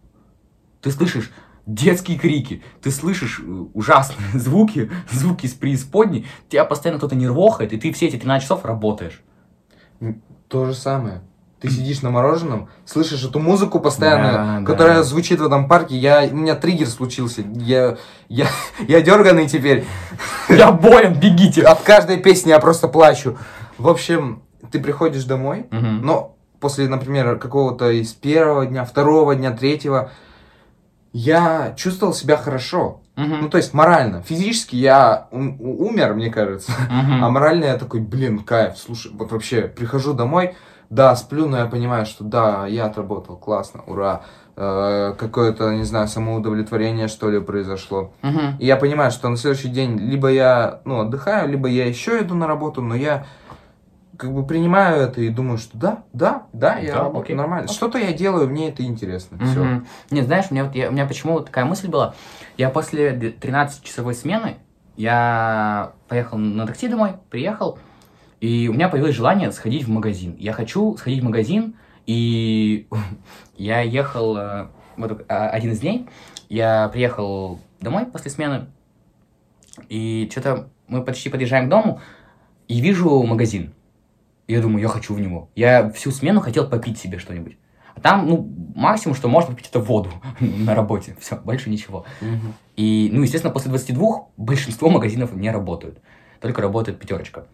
[0.80, 1.30] ты слышишь
[1.74, 7.76] детские крики, ты слышишь э, ужасные звуки, звуки из преисподней, тебя постоянно кто-то нервохает, и
[7.78, 9.22] ты все эти 13 часов работаешь.
[10.48, 11.22] То же самое.
[11.60, 14.64] Ты сидишь на мороженом, слышишь эту музыку постоянно, Да, да.
[14.66, 15.94] которая звучит в этом парке.
[15.94, 17.42] Я, у меня триггер случился.
[17.54, 17.98] Я,
[18.30, 18.46] я,
[18.88, 19.84] я дерганый теперь.
[20.48, 21.62] Я болен, бегите!
[21.62, 23.36] От каждой песни я просто плачу.
[23.76, 26.00] В общем, ты приходишь домой, Мгм.
[26.04, 30.10] но после, например, какого-то из первого дня, второго дня, третьего,
[31.12, 33.00] я чувствовал себя хорошо.
[33.16, 33.42] Мгм.
[33.42, 34.22] Ну, то есть морально.
[34.22, 36.72] Физически я умер, мне кажется.
[36.88, 37.24] Мгм.
[37.24, 40.54] А морально я такой, блин, кайф, слушай, вот вообще, прихожу домой,
[40.88, 44.22] да, сплю, но я понимаю, что да, я отработал, классно, ура.
[44.56, 48.12] Э, какое-то, не знаю, самоудовлетворение, что ли, произошло.
[48.22, 48.56] Мгм.
[48.58, 52.34] И я понимаю, что на следующий день либо я, ну, отдыхаю, либо я еще иду
[52.34, 53.26] на работу, но я
[54.20, 57.36] как бы принимаю это и думаю, что да, да, да, я Да, работаю окей.
[57.36, 57.68] нормально.
[57.68, 59.38] Что-то я делаю, мне это интересно.
[59.38, 59.64] Все.
[59.64, 59.86] Мгм.
[60.10, 62.14] Нет, знаешь, у меня, вот, я- у меня почему вот такая мысль была.
[62.58, 64.56] Я после 13-часовой смены,
[64.98, 67.78] я поехал на такси домой, приехал,
[68.40, 70.36] и у меня появилось желание сходить в магазин.
[70.38, 72.88] Я хочу сходить в магазин, и
[73.56, 74.66] я ехал, э,
[74.98, 76.06] вот а, один из дней,
[76.50, 78.66] я приехал домой после смены,
[79.88, 82.02] и что-то мы почти подъезжаем к дому,
[82.68, 83.72] и вижу магазин.
[84.50, 85.48] И я думаю, я хочу в него.
[85.54, 87.56] Я всю смену хотел попить себе что-нибудь.
[87.94, 90.10] А там, ну, максимум, что можно попить, это воду
[90.40, 91.16] на работе.
[91.20, 92.04] Все, больше ничего.
[92.74, 96.00] И, ну, естественно, после 22 большинство магазинов не работают.
[96.40, 97.46] Только работает пятерочка.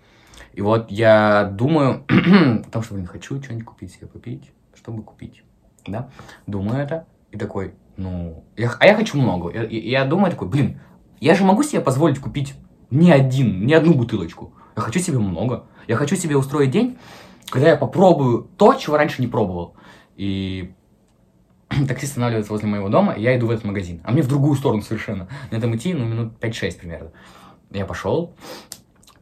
[0.55, 2.03] И вот я думаю,
[2.65, 4.51] потому что, блин, хочу что-нибудь купить себе попить.
[4.75, 5.43] чтобы купить.
[5.87, 6.09] Да?
[6.47, 7.05] Думаю это.
[7.31, 8.43] И такой, ну...
[8.57, 9.53] Я, а я хочу много.
[9.53, 10.81] Я, я думаю такой, блин,
[11.21, 12.55] я же могу себе позволить купить
[12.89, 14.55] не один, не одну бутылочку.
[14.75, 15.67] Я хочу себе много.
[15.87, 16.99] Я хочу себе устроить день,
[17.49, 19.75] когда я попробую то, чего раньше не пробовал.
[20.17, 20.73] И
[21.89, 24.01] такси останавливается возле моего дома, и я иду в этот магазин.
[24.05, 25.29] А мне в другую сторону совершенно.
[25.51, 27.11] На этом идти, ну, минут 5-6 примерно.
[27.71, 28.35] Я пошел,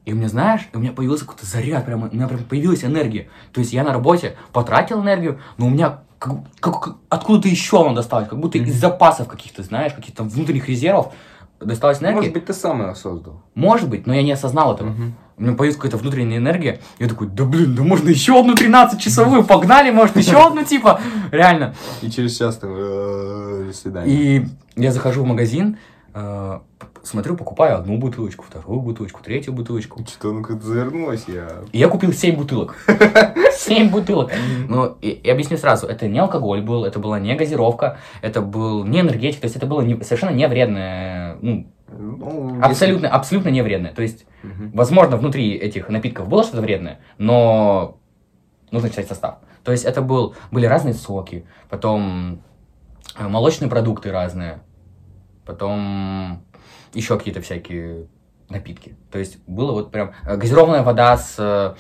[0.05, 3.29] и у меня, знаешь, у меня появился какой-то заряд, прямо, у меня прям появилась энергия.
[3.53, 7.95] То есть я на работе потратил энергию, но у меня как, как, откуда-то еще она
[7.95, 11.13] досталась, как будто из запасов каких-то, знаешь, каких-то внутренних резервов
[11.59, 12.17] досталась энергия.
[12.17, 13.43] Может быть, ты сам ее создал.
[13.55, 14.91] Может быть, но я не осознал этого.
[14.91, 15.15] Мгм.
[15.37, 16.79] У меня появилась какая-то внутренняя энергия.
[16.99, 21.01] Я такой, да блин, да можно еще одну 13-часовую, погнали, может, еще одну, типа,
[21.33, 21.75] реально.
[22.03, 24.13] И через час ты э, до свидания.
[24.13, 25.79] И я захожу в магазин,
[26.15, 26.59] э,
[27.03, 30.05] смотрю, покупаю одну бутылочку, вторую бутылочку, третью бутылочку.
[30.07, 31.49] Что, ну как завернулась я.
[31.73, 32.77] И я купил 7 бутылок.
[33.53, 34.31] 7 бутылок.
[34.69, 38.85] Ну, и, и объясню сразу, это не алкоголь был, это была не газировка, это был
[38.85, 41.67] не энергетик, то есть это было не- совершенно не вредное, ну,
[41.99, 43.93] Ну, абсолютно, абсолютно не вредное.
[43.93, 44.71] То есть, если- Мгм.
[44.75, 47.99] возможно, внутри этих напитков было что-то вредное, но
[48.71, 49.37] нужно читать состав.
[49.63, 52.43] То есть это был, были разные соки, потом
[53.19, 54.61] э, молочные продукты разные,
[55.47, 56.43] потом
[56.93, 58.07] еще какие-то всякие
[58.49, 58.97] напитки.
[59.11, 61.75] То есть было вот прям э, газированная вода с, э,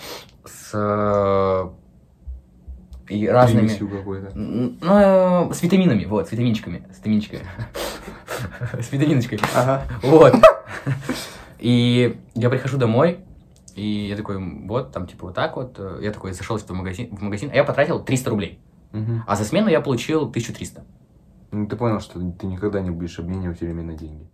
[0.47, 1.71] с
[3.09, 3.67] и разными...
[4.35, 7.43] Ну, с витаминами, вот, с витаминчиками, с витаминчиками.
[8.81, 9.39] С витаминочкой.
[9.55, 9.85] Ага.
[10.03, 10.35] Вот.
[11.59, 13.21] И я прихожу домой,
[13.75, 14.37] и я такой,
[14.67, 15.77] вот, там, типа, вот так вот.
[15.79, 18.61] э, Я такой зашел в магазин, в магазин, а я потратил 300 рублей.
[19.27, 20.85] А за смену я получил 1300.
[21.51, 24.29] Ну, ты понял, что ты никогда не будешь обменивать время на деньги.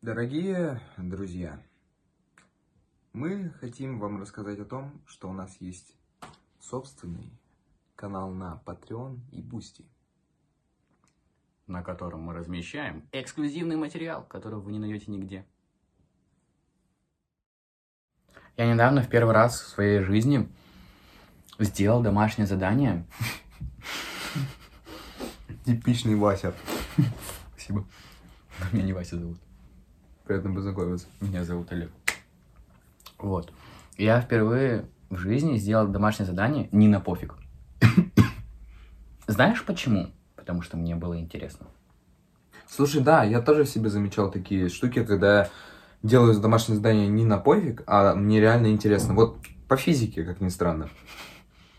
[0.00, 1.60] Дорогие друзья,
[3.12, 5.92] мы хотим вам рассказать о том, что у нас есть
[6.60, 7.32] собственный
[7.96, 9.84] канал на Patreon и Boosty.
[11.66, 15.44] на котором мы размещаем эксклюзивный материал, который вы не найдете нигде.
[18.56, 20.48] Я недавно в первый раз в своей жизни
[21.58, 23.04] сделал домашнее задание.
[25.66, 26.54] Типичный Вася.
[27.50, 27.84] Спасибо.
[28.72, 29.47] Меня не Вася зовут.
[30.28, 31.06] Приятно познакомиться.
[31.22, 31.90] Меня зовут Олег.
[33.18, 33.50] Вот.
[33.96, 37.34] Я впервые в жизни сделал домашнее задание не на пофиг.
[39.26, 40.10] Знаешь почему?
[40.36, 41.66] Потому что мне было интересно.
[42.68, 45.50] Слушай, да, я тоже в себе замечал такие штуки, когда я
[46.02, 49.14] делаю домашнее задание не на пофиг, а мне реально интересно.
[49.14, 50.90] Вот по физике, как ни странно.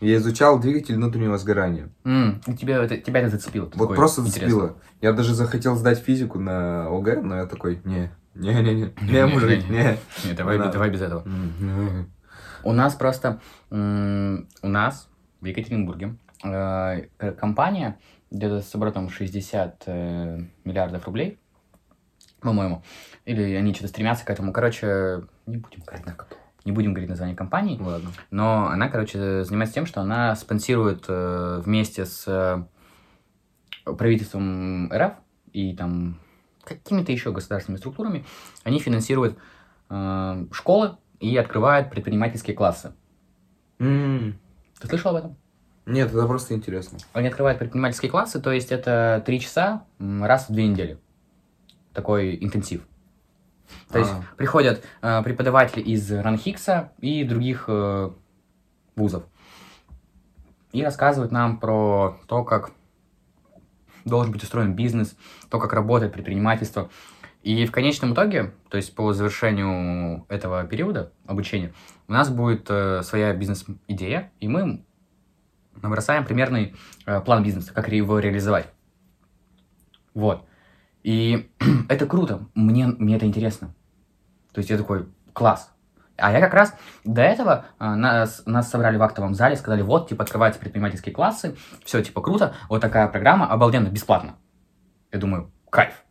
[0.00, 1.88] Я изучал двигатель внутреннего сгорания.
[2.04, 3.70] И тебя, это, тебя это зацепило.
[3.74, 4.76] Вот просто зацепило.
[5.00, 9.98] Я даже захотел сдать физику на ОГЭ, но я такой, не, не-не-не, не, мужик, не.
[10.24, 11.24] Не, давай, давай без этого.
[12.62, 13.40] У нас просто,
[13.70, 15.08] у нас
[15.40, 17.02] в Екатеринбурге э,
[17.38, 17.98] компания
[18.30, 21.38] где-то с оборотом 60 э, миллиардов рублей,
[22.40, 22.82] по-моему,
[23.24, 24.52] или они что-то стремятся к этому.
[24.52, 26.16] Короче, не будем говорить, на-
[26.66, 28.10] не будем говорить название компании, Ладно.
[28.30, 32.62] но она, короче, занимается тем, что она спонсирует э, вместе с э,
[33.94, 35.14] правительством РФ
[35.52, 36.20] и там
[36.76, 38.24] какими-то еще государственными структурами,
[38.64, 39.38] они финансируют
[39.88, 42.92] э, школы и открывают предпринимательские классы.
[43.78, 44.38] М,
[44.80, 45.36] Ты слышал об этом?
[45.86, 46.98] Нет, это просто интересно.
[47.12, 50.98] Они открывают предпринимательские классы, то есть это три часа раз в две недели.
[51.92, 52.82] Такой интенсив.
[53.88, 54.22] То есть А.
[54.36, 58.10] приходят э, преподаватели из Ранхикса и других э,
[58.96, 59.24] вузов.
[60.72, 62.70] И рассказывают нам про то, как
[64.10, 65.16] должен быть устроен бизнес,
[65.48, 66.90] то, как работает предпринимательство.
[67.42, 71.72] И в конечном итоге, то есть по завершению этого периода обучения,
[72.06, 74.84] у нас будет э, своя бизнес-идея, и мы
[75.80, 76.74] набросаем примерный
[77.06, 78.68] э, план бизнеса, как его реализовать.
[80.12, 80.44] Вот.
[81.02, 81.50] И
[81.88, 83.74] это круто, мне, мне это интересно.
[84.52, 85.72] То есть я такой, класс.
[86.20, 90.08] А я как раз до этого а, нас, нас собрали в актовом зале, сказали, вот,
[90.08, 94.36] типа, открываются предпринимательские классы, все, типа, круто, вот такая программа, обалденно, бесплатно.
[95.12, 96.04] Я думаю, кайф.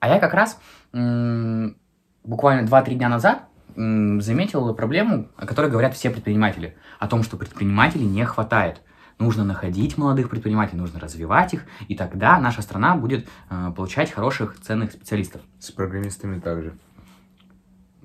[0.00, 0.58] А я как раз
[0.92, 3.42] буквально 2-3 дня назад
[3.76, 8.80] заметил проблему, о которой говорят все предприниматели, о том, что предпринимателей не хватает.
[9.18, 14.60] Нужно находить молодых предпринимателей, нужно развивать их, и тогда наша страна будет э, получать хороших,
[14.60, 15.40] ценных специалистов.
[15.58, 16.78] С программистами также.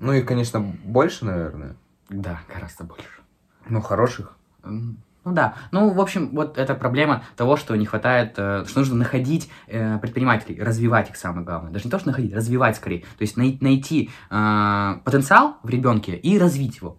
[0.02, 1.76] Ну и, конечно, больше, наверное.
[2.08, 3.20] Да, гораздо больше.
[3.68, 4.36] Ну, хороших.
[4.64, 5.54] Ну да.
[5.70, 9.98] Ну, в общем, вот это проблема того, что не хватает, э, что нужно находить э,
[9.98, 11.70] предпринимателей, развивать их самое главное.
[11.70, 13.02] Даже не то, что находить, развивать скорее.
[13.02, 16.96] То есть най- найти э, потенциал в ребенке и развить его.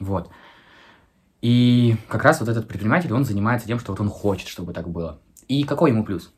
[0.00, 0.30] Вот.
[1.42, 4.88] И как раз вот этот предприниматель, он занимается тем, что вот он хочет, чтобы так
[4.88, 5.18] было.
[5.48, 6.32] И какой ему плюс?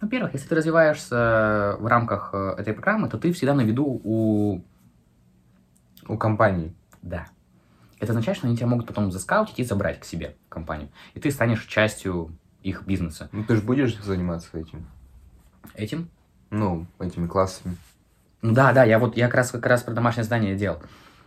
[0.00, 4.60] Во-первых, если ты развиваешься в рамках э, этой программы, то ты всегда на виду у...
[6.08, 6.74] У компании.
[7.02, 7.26] Да.
[8.00, 10.88] Это означает, что они тебя могут потом заскаутить и забрать к себе в компанию.
[11.14, 13.28] И ты станешь частью их бизнеса.
[13.32, 14.86] Ну, ты же будешь заниматься этим?
[15.74, 16.08] Этим?
[16.50, 17.76] Ну, этими классами.
[18.40, 20.80] Ну да, да, я вот я как раз, как раз про домашнее задание делал.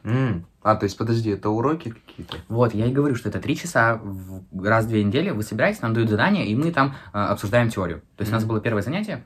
[0.03, 0.45] М.
[0.63, 2.37] А, то есть, подожди, это уроки какие-то?
[2.47, 5.29] Вот, я и говорю, что это три часа в раз в две недели.
[5.29, 8.01] Вы собираетесь, нам дают задание, и мы там э, обсуждаем теорию.
[8.15, 9.23] То есть у нас было первое занятие,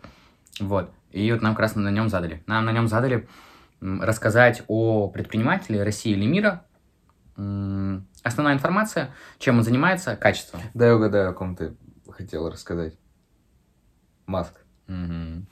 [0.60, 2.44] вот, и вот нам как раз на нем задали.
[2.48, 3.28] Нам на нем задали
[4.02, 6.65] рассказать о предпринимателе России или мира.
[7.36, 10.60] Основная информация, чем он занимается, качество.
[10.74, 11.76] Дай угадаю, о ком ты
[12.10, 12.98] хотел рассказать.
[14.26, 14.54] Маск.
[14.88, 15.45] Мгм.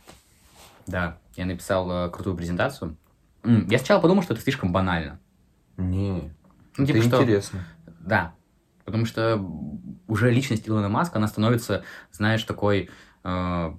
[0.87, 2.97] Да, я написал э, крутую презентацию.
[3.43, 5.19] Я сначала подумал, что это слишком банально.
[5.77, 6.31] Не,
[6.77, 7.21] Ну, это типа что...
[7.21, 7.65] интересно.
[7.99, 8.33] Да,
[8.85, 9.37] потому что
[10.07, 12.89] уже личность Илона Маска, она становится, знаешь, такой...
[13.23, 13.73] э,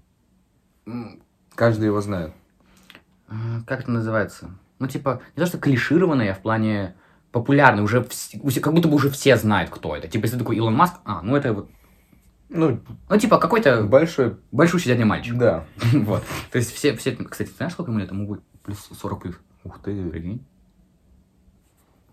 [1.55, 2.33] Каждый его знает.
[3.35, 4.51] Э, как это называется?
[4.79, 6.95] Ну, типа, не то, что клишированная, а в плане
[7.33, 7.83] популярной.
[7.83, 10.09] Уже вс- как будто бы уже все знают, кто это.
[10.09, 11.71] Типа, если такой Илон Маск, а, ну это вот...
[12.49, 15.35] Ну, Ну, типа, какой-то большой, большущий дядя мальчик.
[15.37, 15.65] да.
[15.93, 16.23] Вот.
[16.53, 17.13] То есть все, все...
[17.17, 18.11] Кстати, знаешь, сколько ему лет?
[18.11, 19.37] Ему будет плюс 40 плюс.
[19.65, 20.09] Ух ты.
[20.11, 20.45] Прикинь.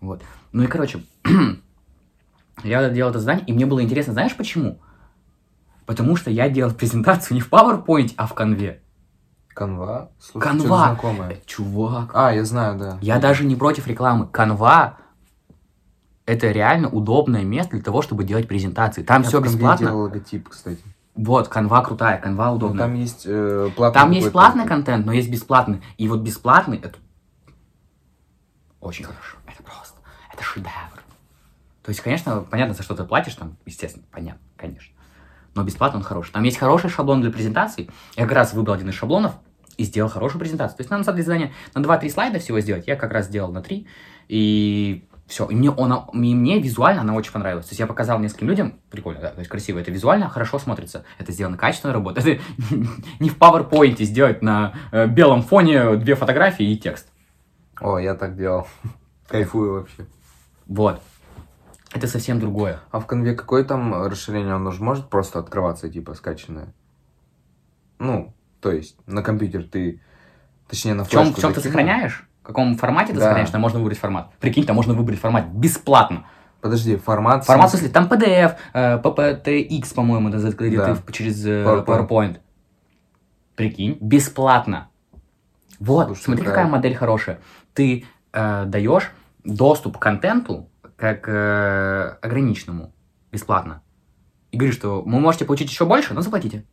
[0.00, 0.22] Вот.
[0.52, 1.02] Ну и, короче,
[2.64, 4.80] я делал это задание, и мне было интересно, знаешь почему?
[5.86, 8.81] Потому что я делал презентацию не в PowerPoint, а в конве.
[9.54, 10.10] Канва?
[10.18, 10.86] Слушай, Канва.
[10.88, 11.36] знакомое.
[11.46, 12.98] Чувак, А, я знаю, да.
[13.00, 14.26] я даже не против рекламы.
[14.26, 14.98] Канва
[16.26, 19.02] это реально удобное место для того, чтобы делать презентации.
[19.02, 19.86] Там Я все бесплатно.
[19.88, 20.80] делал логотип, кстати.
[21.14, 22.86] Вот, канва крутая, канва Ну, удобная.
[22.86, 25.82] там есть э, платный Там есть платный контент, но есть бесплатный.
[25.98, 26.98] И вот бесплатный это
[28.80, 29.36] очень хорошо.
[29.46, 29.98] Это просто,
[30.32, 30.70] это шедевр.
[31.82, 34.91] То есть, конечно, понятно, за что ты платишь, там, естественно, понятно, конечно.
[35.54, 36.32] Но бесплатно он хороший.
[36.32, 37.90] Там есть хороший шаблон для презентаций.
[38.16, 39.32] Я как раз выбрал один из шаблонов
[39.76, 40.76] и сделал хорошую презентацию.
[40.76, 42.86] То есть нам надо задание на 2-3 слайда всего сделать.
[42.86, 43.86] Я как раз сделал на 3.
[44.28, 45.46] И все.
[45.46, 47.66] И мне, она, и мне визуально она очень понравилась.
[47.66, 49.78] То есть я показал нескольким людям, прикольно, да, то есть красиво.
[49.78, 51.04] Это визуально хорошо смотрится.
[51.18, 52.20] Это сделано качественная работа.
[52.20, 52.42] Это
[53.20, 57.08] не в PowerPoint сделать на э, белом фоне две фотографии и текст.
[57.80, 58.66] О, я так делал.
[59.28, 60.06] Кайфую вообще.
[60.66, 61.00] Вот.
[61.92, 62.80] Это совсем другое.
[62.90, 64.54] А в конве какое там расширение?
[64.54, 66.72] Он уже может просто открываться, типа, скачанное?
[67.98, 70.00] Ну, то есть, на компьютер ты,
[70.68, 72.26] точнее, на В чем, флешку в чем ты сохраняешь?
[72.42, 73.26] В каком формате ты Да.
[73.26, 74.32] сохраняешь, там можно выбрать формат.
[74.40, 76.24] Прикинь, там можно выбрать формат бесплатно.
[76.60, 77.44] Подожди, формат...
[77.44, 80.96] Формат, в смысле, там PDF, э, PPTX, по-моему, это Да.
[80.96, 82.08] ты через э, PowerPoint.
[82.08, 82.40] PowerPoint.
[83.56, 84.88] Прикинь, бесплатно.
[85.78, 86.50] Вот, Слушай, смотри, да.
[86.50, 87.40] какая модель хорошая.
[87.74, 89.10] Ты э, даешь
[89.44, 90.68] доступ к контенту
[91.02, 92.94] как э, ограниченному,
[93.32, 93.82] бесплатно.
[94.52, 96.64] И говоришь, что вы можете получить еще больше, но заплатите.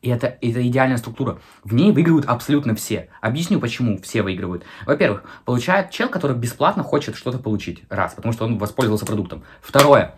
[0.00, 1.40] И это, это идеальная структура.
[1.62, 3.10] В ней выигрывают абсолютно все.
[3.20, 4.64] Объясню, почему все выигрывают.
[4.86, 7.82] Во-первых, получает чел, который бесплатно хочет что-то получить.
[7.90, 9.44] Раз, потому что он воспользовался продуктом.
[9.60, 10.14] Второе,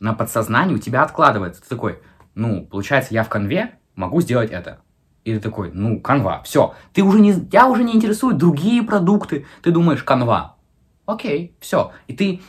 [0.00, 1.60] на подсознании у тебя откладывается.
[1.60, 1.98] Ты такой,
[2.34, 4.80] ну, получается, я в конве могу сделать это.
[5.24, 6.74] И ты такой, ну, канва, все.
[6.94, 9.44] Ты уже не, тебя уже не интересуют другие продукты.
[9.60, 10.56] Ты думаешь, канва.
[11.04, 11.92] Окей, все.
[12.06, 12.40] И ты,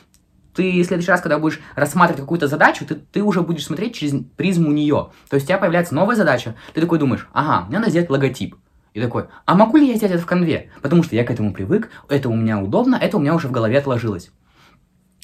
[0.53, 4.13] ты в следующий раз, когда будешь рассматривать какую-то задачу, ты, ты уже будешь смотреть через
[4.37, 5.09] призму нее.
[5.29, 6.55] То есть у тебя появляется новая задача.
[6.73, 8.55] Ты такой думаешь, ага, мне надо сделать логотип.
[8.93, 10.71] И такой, а могу ли я сделать это в конве?
[10.81, 13.51] Потому что я к этому привык, это у меня удобно, это у меня уже в
[13.51, 14.31] голове отложилось.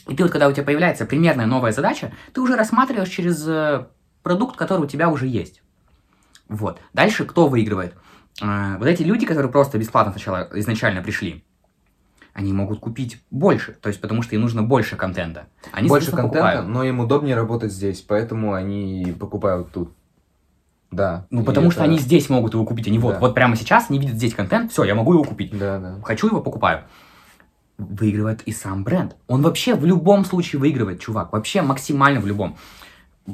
[0.08, 3.86] И ты вот, когда у тебя появляется примерная новая задача, ты уже рассматриваешь через э,
[4.24, 5.62] продукт, который у тебя уже есть.
[6.48, 6.80] Вот.
[6.94, 7.94] Дальше кто выигрывает?
[8.42, 11.44] Э, вот эти люди, которые просто бесплатно сначала изначально пришли,
[12.40, 15.48] они могут купить больше, то есть потому что им нужно больше контента.
[15.74, 16.68] Они, Больше контента, покупают.
[16.70, 19.92] но им удобнее работать здесь, поэтому они покупают тут.
[20.90, 21.28] Да.
[21.32, 23.20] Ну, потому что это- они здесь могут его купить, они вот, Да.
[23.20, 25.52] вот прямо сейчас они видят здесь контент, все, я могу его купить.
[25.52, 25.96] Да, да.
[26.02, 26.84] Хочу его, покупаю.
[27.78, 29.18] Выигрывает и сам бренд.
[29.28, 31.34] Он вообще в любом случае выигрывает, чувак.
[31.34, 32.56] Вообще максимально в любом.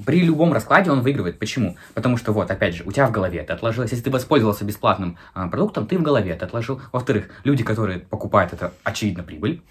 [0.06, 1.40] При любом раскладе он выигрывает.
[1.40, 1.78] Почему?
[1.94, 3.92] Потому что вот, опять же, у тебя в голове это отложилось.
[3.92, 6.82] Если ты воспользовался бесплатным а, продуктом, ты в голове это отложил.
[6.92, 9.62] Во-вторых, люди, которые покупают это, очевидно, прибыль.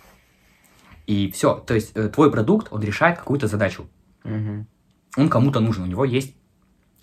[1.07, 1.55] И все.
[1.55, 3.87] То есть э, твой продукт, он решает какую-то задачу.
[4.25, 4.67] Мгм.
[5.17, 5.85] Он кому-то нужен.
[5.85, 6.35] У него есть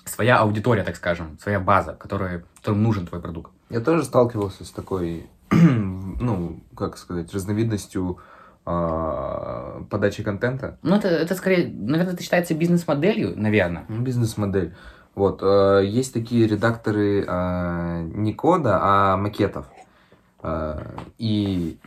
[0.06, 3.52] своя аудитория, так скажем, своя база, которая, которым нужен твой продукт.
[3.70, 8.20] Я тоже сталкивался с такой, ну, как сказать, разновидностью
[8.66, 10.78] а, подачи контента.
[10.84, 13.86] Ну, это, это скорее, наверное, это считается бизнес-моделью, наверное.
[13.88, 14.74] Ну, Бизнес-модель.
[15.16, 19.66] Вот, э, есть такие редакторы э, не кода, а макетов.
[20.42, 20.80] Э,
[21.18, 21.78] и,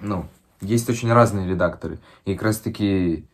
[0.00, 0.24] ну,
[0.60, 1.98] есть очень разные редакторы.
[2.24, 3.26] И как раз-таки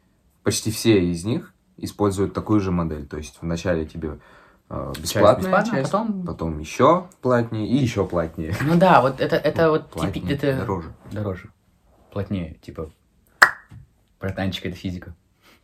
[0.43, 3.07] почти все из них используют такую же модель.
[3.07, 4.19] То есть вначале тебе
[4.71, 8.55] э, бесплатная бесплатно, часть, потом- потом еще платнее и еще платнее.
[8.63, 10.93] Ну да, вот это, это вот типи- это дороже.
[11.13, 11.51] дороже.
[12.15, 12.93] Плотнее, типа,
[14.21, 15.17] братанчик, это физика.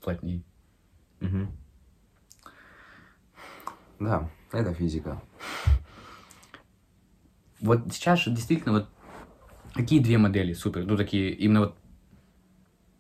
[0.03, 0.43] Плотнее.
[1.21, 1.49] Мгм.
[4.01, 5.23] Да, это физика.
[7.61, 8.89] Вот сейчас же действительно вот
[9.75, 11.77] какие две модели супер, ну такие именно вот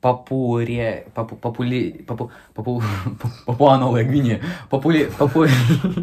[0.00, 2.80] Папуре, папу, попули, папу, папу,
[3.46, 5.44] Папуа Новая Гвинея, попули, папу,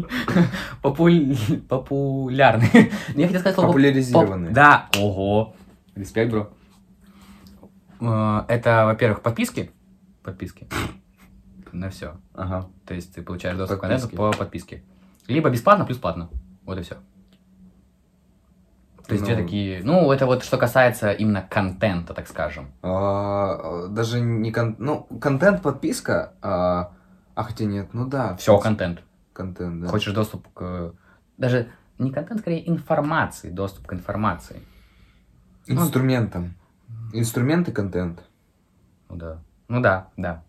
[0.82, 1.34] популь,
[1.66, 2.92] популярные.
[3.16, 3.68] Я хотел сказать слово...
[3.68, 4.48] Популяризированные.
[4.48, 5.56] поп- Да, ого,
[5.96, 6.50] респект, бро.
[8.00, 9.70] Э, Это, во-первых, подписки,
[10.22, 10.68] подписки
[11.72, 12.16] на все.
[12.34, 12.68] Ага.
[12.86, 14.82] То есть ты получаешь доступ к контенту по подписке.
[15.26, 16.30] Либо бесплатно, плюс платно.
[16.64, 16.96] Вот и все.
[19.06, 19.42] То есть две Ну.
[19.42, 19.80] такие...
[19.82, 22.72] Ну, это вот что касается именно контента, так скажем.
[22.82, 24.76] А, даже не кон...
[24.78, 26.34] Ну, контент подписка.
[26.42, 26.92] А,
[27.34, 28.36] а хотя нет, ну да.
[28.36, 29.02] Все, контент.
[29.32, 29.88] Контент, да.
[29.88, 30.92] Хочешь доступ к...
[31.38, 34.60] Даже не контент, скорее информации, доступ к информации.
[35.66, 36.54] Инструментом.
[37.12, 38.22] Инструменты контент.
[39.08, 39.42] Ну да.
[39.68, 40.44] Ну да, да.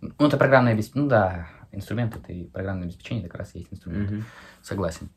[0.00, 1.02] Ну, это программное обеспечение.
[1.04, 4.24] Ну да, инструмент это и программное обеспечение, это как раз и есть инструмент.
[4.62, 5.10] Согласен.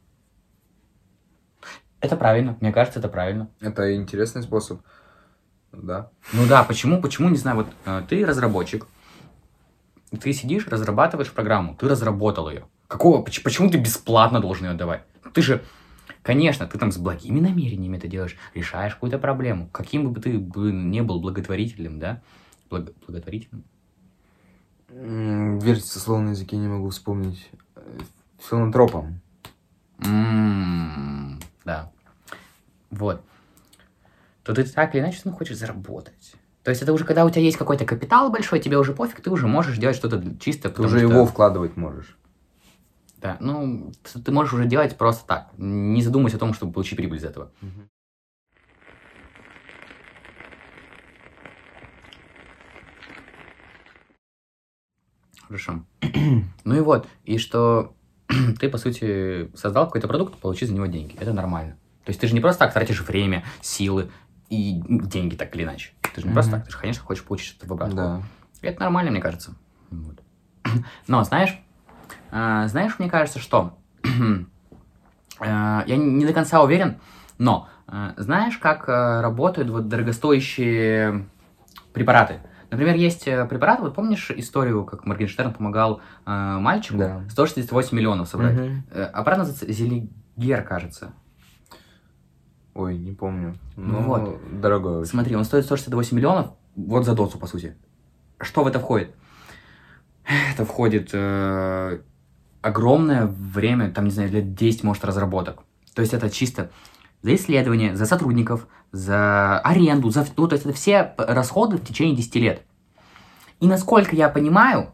[2.00, 3.50] Это правильно, мне кажется, это правильно.
[3.62, 4.82] Это интересный способ.
[5.72, 6.12] Да.
[6.34, 8.86] Ну да, почему, почему, не знаю, вот э, ты разработчик,
[10.22, 12.68] ты сидишь, разрабатываешь программу, ты разработал ее.
[12.88, 15.04] Какого, поч- почему ты бесплатно должен ее давать?
[15.34, 15.64] Ты же,
[16.24, 19.70] конечно, ты там с благими намерениями это делаешь, решаешь какую-то проблему.
[19.72, 22.22] Каким бы ты не был благотворителем, да?
[22.70, 23.64] Благо- благотворителем?
[24.90, 27.50] М, Верьте, сословном языке не могу вспомнить.
[28.40, 29.20] Филантропом.
[31.66, 31.92] Да.
[32.92, 33.24] Вот.
[34.44, 36.36] То ты так или иначе ну, хочешь заработать.
[36.64, 39.30] То есть это уже когда у тебя есть какой-то капитал большой, тебе уже пофиг, ты
[39.30, 40.70] уже можешь делать что-то чисто.
[40.70, 42.18] Ты уже что- его вкладывать можешь.
[43.24, 43.94] Да, ну,
[44.26, 47.52] ты можешь уже делать просто так, не задумываясь о том, чтобы получить прибыль из этого.
[55.48, 55.86] Хорошо.
[56.66, 57.96] ну и вот, и что
[58.60, 61.16] ты, по сути, создал какой-то продукт, получи за него деньги.
[61.18, 61.78] Это нормально.
[62.04, 64.12] То есть ты же не просто так тратишь время, силы
[64.50, 65.92] и деньги так или иначе.
[66.14, 66.60] Ты же не просто Мгм.
[66.60, 67.96] так, ты же, конечно, хочешь получить что-то в обратку.
[67.96, 68.22] Да.
[68.62, 69.56] И Это нормально, мне кажется.
[69.92, 70.20] Вот.
[71.08, 71.63] Но, знаешь,
[72.36, 73.78] а, знаешь, мне кажется, что
[75.40, 77.00] а, я не до конца уверен,
[77.38, 81.28] но а, знаешь, как а, работают вот дорогостоящие
[81.94, 82.40] препараты?
[82.72, 87.22] Например, есть э, препарат, вот помнишь историю, как Моргенштерн помогал а, мальчику Да.
[87.30, 88.56] 168 миллионов собрать?
[88.56, 88.84] Мгм.
[88.90, 91.14] Э, Аппарат называется Зелигер, кажется.
[92.74, 93.54] Ой, не помню.
[93.76, 94.60] Ну Ну, вот.
[94.60, 95.12] Дорогой очень.
[95.12, 97.78] Смотри, он стоит 168 миллионов, вот за дозу, по сути.
[98.42, 99.14] Что в это входит?
[100.56, 102.00] Это входит э,
[102.64, 105.64] огромное время, там, не знаю, лет 10, может, разработок.
[105.94, 106.72] То есть это чисто
[107.22, 110.26] за исследования, за сотрудников, за аренду, за...
[110.36, 112.64] Ну, то есть это все расходы в течение 10 лет.
[113.60, 114.94] И насколько я понимаю,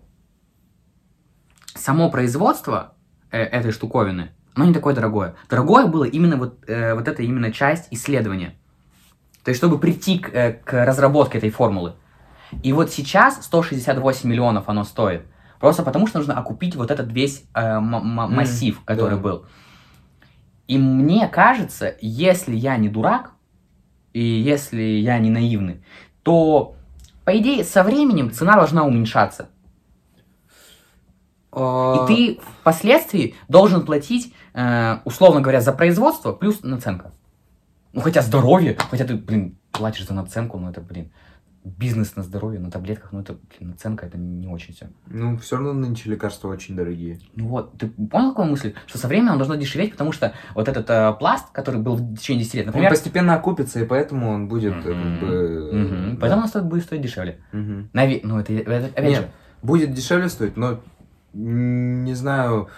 [1.75, 2.93] само производство
[3.31, 5.35] э, этой штуковины, оно не такое дорогое.
[5.49, 8.55] Дорогое было именно вот, э, вот эта именно часть исследования.
[9.43, 11.93] То есть, чтобы прийти к, э, к разработке этой формулы.
[12.63, 15.21] И вот сейчас 168 миллионов оно стоит.
[15.59, 19.21] Просто потому, что нужно окупить вот этот весь э, массив, который да.
[19.21, 19.45] был.
[20.67, 23.33] И мне кажется, если я не дурак,
[24.13, 25.83] и если я не наивный,
[26.23, 26.75] то,
[27.25, 29.49] по идее, со временем цена должна уменьшаться.
[31.51, 37.11] А, И ты впоследствии должен платить, э, условно говоря, за производство плюс наценка.
[37.91, 41.11] Ну, хотя здоровье, хотя ты, блин, платишь за наценку, ну это, блин,
[41.63, 44.87] бизнес на здоровье, на таблетках, ну это, блин, наценка, это не очень все.
[45.07, 47.19] Ну, все равно нынче лекарства очень дорогие.
[47.35, 48.73] Ну вот, ты понял какую мысль?
[48.87, 52.17] Что со временем он должно дешеветь, потому что вот этот э, пласт, который был в
[52.17, 52.89] течение 10 лет, Он например...
[52.89, 55.69] постепенно окупится, и поэтому он будет э, как бы...
[56.13, 56.17] Да.
[56.21, 57.39] Поэтому он стоит, будет стоить дешевле.
[57.51, 59.29] Наве- Ну, это, это опять Нет, же,
[59.61, 60.81] будет дешевле стоить, но
[61.33, 62.69] не знаю...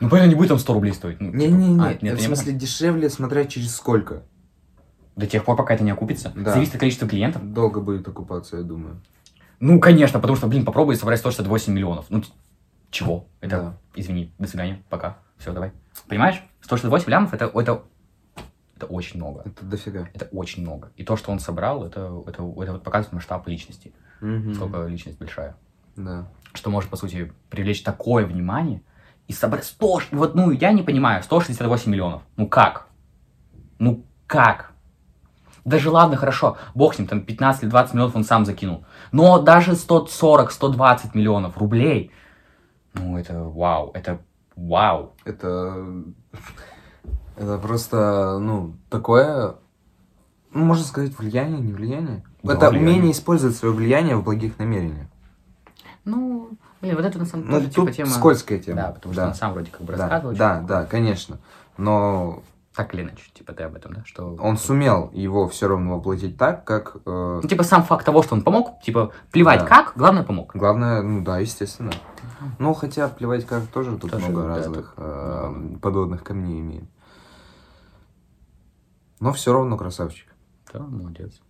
[0.00, 1.20] ну, понятно, не будет там 100 рублей стоить.
[1.20, 4.22] Ну, Не-не-не, а, нет, в смысле дешевле, смотря через сколько.
[5.16, 6.32] До тех пор, пока это не окупится.
[6.36, 6.52] Да.
[6.52, 7.42] Зависит от количества клиентов.
[7.52, 9.00] Долго будет окупаться, я думаю.
[9.60, 12.06] Ну, конечно, потому что, блин, попробуй собрать 168 миллионов.
[12.10, 12.22] Ну,
[12.90, 13.26] чего?
[13.40, 13.78] Это, Да.
[13.94, 15.18] извини, до свидания, пока.
[15.38, 15.72] Все, давай.
[16.08, 16.42] Понимаешь?
[16.60, 17.82] 168 лямов это, это
[18.76, 19.40] Это очень много.
[19.46, 20.06] Это дофига.
[20.12, 20.92] Это очень много.
[20.96, 23.94] И то, что он собрал, это, это, это вот показывает масштаб личности.
[24.20, 24.52] Мгм.
[24.54, 25.56] Сколько личность большая.
[25.96, 26.28] Да.
[26.52, 28.82] Что может, по сути, привлечь такое внимание
[29.28, 30.00] и собрать 100...
[30.00, 32.20] ш- Вот, ну, я не понимаю, 168 миллионов.
[32.36, 32.88] Ну, как?
[33.78, 34.72] Ну, как?
[35.66, 38.84] Даже ладно, хорошо, бог с ним, там 15 или 20 миллионов он сам закинул.
[39.10, 42.12] Но даже 140-120 миллионов рублей,
[42.94, 44.20] ну, это вау, это
[44.54, 45.12] вау.
[45.24, 45.84] Это...
[47.36, 49.56] Это просто, ну, такое...
[50.52, 52.24] Ну, можно сказать, влияние, не влияние.
[52.42, 52.92] Да, это влияние.
[52.92, 55.08] умение использовать свое влияние в благих намерениях.
[56.06, 56.50] Ну,
[56.80, 58.10] блин, вот это на самом Ну, деле тут типа тема...
[58.10, 58.82] скользкая тема.
[58.82, 60.34] Да, потому что он сам вроде как бы да, рассказывал.
[60.36, 61.38] да, да, конечно.
[61.76, 62.42] Но
[62.76, 64.02] Так или иначе, типа ты об этом, да?
[64.04, 64.36] Что...
[64.38, 66.96] он сумел его все равно воплотить так, как...
[67.06, 69.66] э, Ну, типа сам факт того, что он помог, типа, плевать Да.
[69.66, 70.54] как, главное помог.
[70.54, 71.92] Главное, ну да, естественно.
[72.58, 76.84] Ну, хотя плевать как тоже тут Тоже, много да, разных тут э, подводных камней имеет.
[79.20, 80.28] Но все равно красавчик.
[80.72, 81.40] Да, молодец.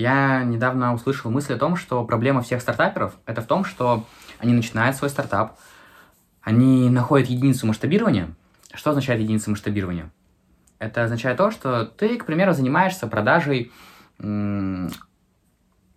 [0.00, 4.06] Я недавно услышал мысль о том, что проблема всех стартаперов это в том, что
[4.38, 5.58] они начинают свой стартап,
[6.40, 8.30] они находят единицу масштабирования.
[8.72, 10.10] Что означает единица масштабирования?
[10.78, 13.72] Это означает то, что ты, к примеру, занимаешься продажей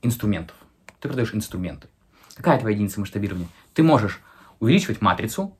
[0.01, 0.57] инструментов.
[0.99, 1.87] Ты продаешь инструменты.
[2.35, 3.47] Какая твоя единица масштабирования?
[3.73, 4.19] Ты можешь
[4.59, 5.55] увеличивать матрицу.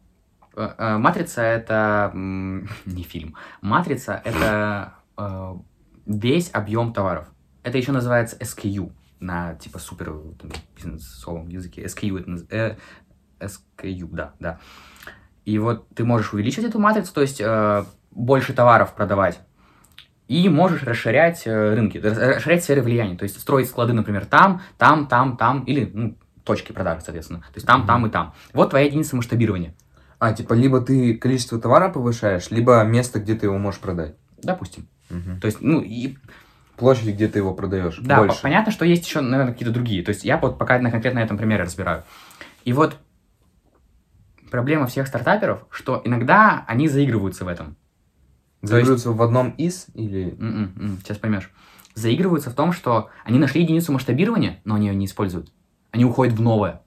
[0.55, 3.35] Э, э, Матрица это не фильм.
[3.61, 5.55] Матрица это э,
[6.05, 7.29] весь объем товаров.
[7.63, 11.83] Это еще называется SKU на типа супер там, бизнесовом языке.
[11.85, 12.75] SKU это э,
[13.39, 14.59] SKU, да, да.
[15.45, 19.39] И вот ты можешь увеличить эту матрицу, то есть э, больше товаров продавать.
[20.27, 23.17] И можешь расширять э, рынки, ра- расширять сферы влияния.
[23.17, 27.39] То есть строить склады, например, там, там, там, там, или ну, точки продажи, соответственно.
[27.39, 27.87] То есть там, Мгм.
[27.87, 28.33] там и там.
[28.53, 29.75] Вот твоя единица масштабирования,
[30.19, 34.15] А, типа, либо ты количество товара повышаешь, либо место, где ты его можешь продать.
[34.41, 34.87] допустим.
[35.09, 35.39] Мгм.
[35.39, 36.17] То есть, ну, и
[36.77, 37.97] Площадь, где ты его продаешь.
[37.99, 38.41] Да, больше.
[38.41, 40.03] понятно, что есть еще, наверное, какие-то другие.
[40.03, 42.03] То есть я вот пока на конкретно этом примере разбираю.
[42.65, 42.97] И вот
[44.49, 47.75] проблема всех стартаперов, что иногда они заигрываются в этом.
[48.61, 50.35] Заигрываются в одном из или...
[50.39, 51.51] М-м, м, сейчас поймешь.
[51.95, 55.51] Заигрываются в том, что они нашли единицу масштабирования, но они ее не используют.
[55.91, 56.81] Они уходят в новое.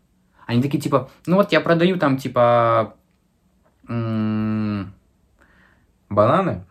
[0.46, 2.94] Они такие типа, ну вот я продаю там типа...
[6.08, 6.64] Бананы?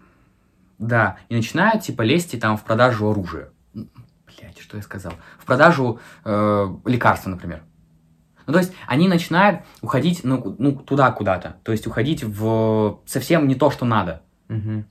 [0.78, 3.50] Да, и начинают, типа, лезть и там в продажу оружия.
[3.74, 5.14] Блять, что я сказал?
[5.40, 7.64] В продажу э, лекарства, например.
[8.46, 11.58] Ну, то есть, они начинают уходить, ну, ну, туда куда-то.
[11.64, 14.22] То есть, уходить в совсем не то, что надо.
[14.48, 14.86] Мгм.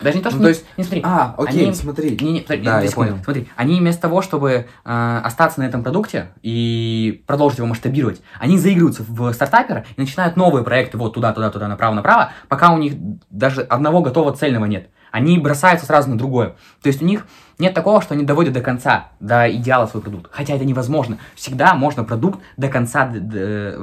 [0.00, 0.38] Даже не то, что...
[0.38, 1.02] Ну, то не- есть- не, смотри.
[1.04, 2.16] А, окей, Они- смотри.
[2.20, 3.10] Не, не, подожди, Да, я секунды.
[3.12, 3.24] понял.
[3.24, 8.58] Смотри, они вместо того, чтобы э, остаться на этом продукте и продолжить его масштабировать, они
[8.58, 12.78] заигрываются в стартапера и начинают новые проекты вот туда, туда, туда, направо, направо, пока у
[12.78, 12.94] них
[13.30, 14.90] даже одного готового цельного нет.
[15.10, 16.48] Они бросаются сразу на другое.
[16.82, 17.26] То есть у них
[17.58, 20.30] нет такого, что они доводят до конца, до идеала свой продукт.
[20.30, 21.16] Хотя это невозможно.
[21.34, 23.78] Всегда можно продукт до конца, д- д-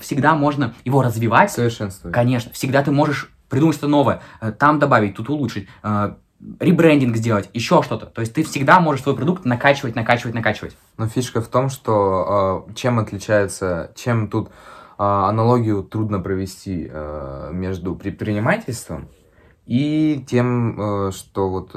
[0.00, 2.14] всегда можно его развивать, Совершенствовать.
[2.14, 6.14] Конечно, всегда ты можешь придумать что-то новое, э, там добавить, тут улучшить, э,
[6.58, 8.06] ребрендинг сделать, еще что-то.
[8.06, 10.76] То есть ты всегда можешь свой продукт накачивать, накачивать, накачивать.
[10.96, 14.50] Но фишка в том, что э, чем отличается, чем тут
[14.96, 16.90] аналогию трудно провести
[17.52, 19.08] между предпринимательством
[19.64, 21.70] и тем, что вот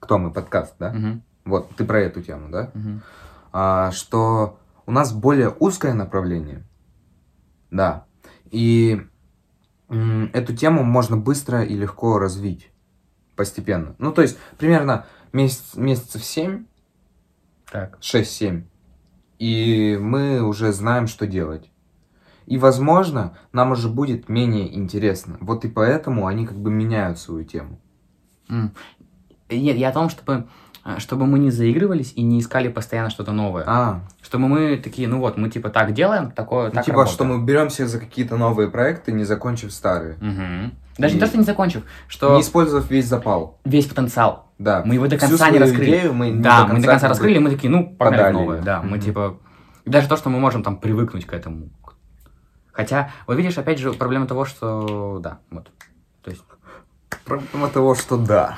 [0.00, 0.92] кто мы подкаст, да?
[0.92, 2.70] Мгм, Вот ты про эту тему, да?
[3.52, 6.62] А, что у нас более узкое направление,
[7.70, 8.06] да,
[8.50, 9.02] и
[9.88, 12.70] эту тему можно быстро и легко развить
[13.36, 13.94] постепенно.
[13.98, 16.64] Ну, то есть, примерно месяц, месяцев 7,
[17.70, 17.98] Так.
[18.00, 18.64] 6-7,
[19.38, 21.70] и мы уже знаем, что делать.
[22.46, 25.36] И, возможно, нам уже будет менее интересно.
[25.40, 27.78] Вот и поэтому они как бы меняют свою тему.
[28.48, 30.48] Нет, я о том, чтобы,
[30.98, 33.64] чтобы мы не заигрывались и не искали постоянно что-то новое.
[33.66, 37.14] А, Чтобы мы такие, ну вот, мы типа так делаем, такое, ну, так типа, работаем.
[37.14, 40.16] что мы беремся за какие-то новые проекты, не закончив старые.
[40.20, 40.72] Мгм.
[40.98, 43.58] Даже И- не то, что не закончив, что Не использовав весь запал.
[43.64, 44.46] весь потенциал.
[44.58, 44.82] Да.
[44.84, 45.90] Мы его до Всю конца не свою раскрыли.
[45.90, 48.62] идею мы не да, до мы до конца раскрыли, мы такие, ну, погнали подали новое.
[48.62, 49.00] Да, мы Мгм.
[49.00, 49.38] типа...
[49.84, 51.68] Даже то, что мы можем там привыкнуть к этому.
[52.72, 55.18] Хотя, вот видишь, опять же, проблема того, что...
[55.22, 55.70] Да, вот.
[56.22, 56.42] То есть...
[57.24, 58.56] Проблема того, что да.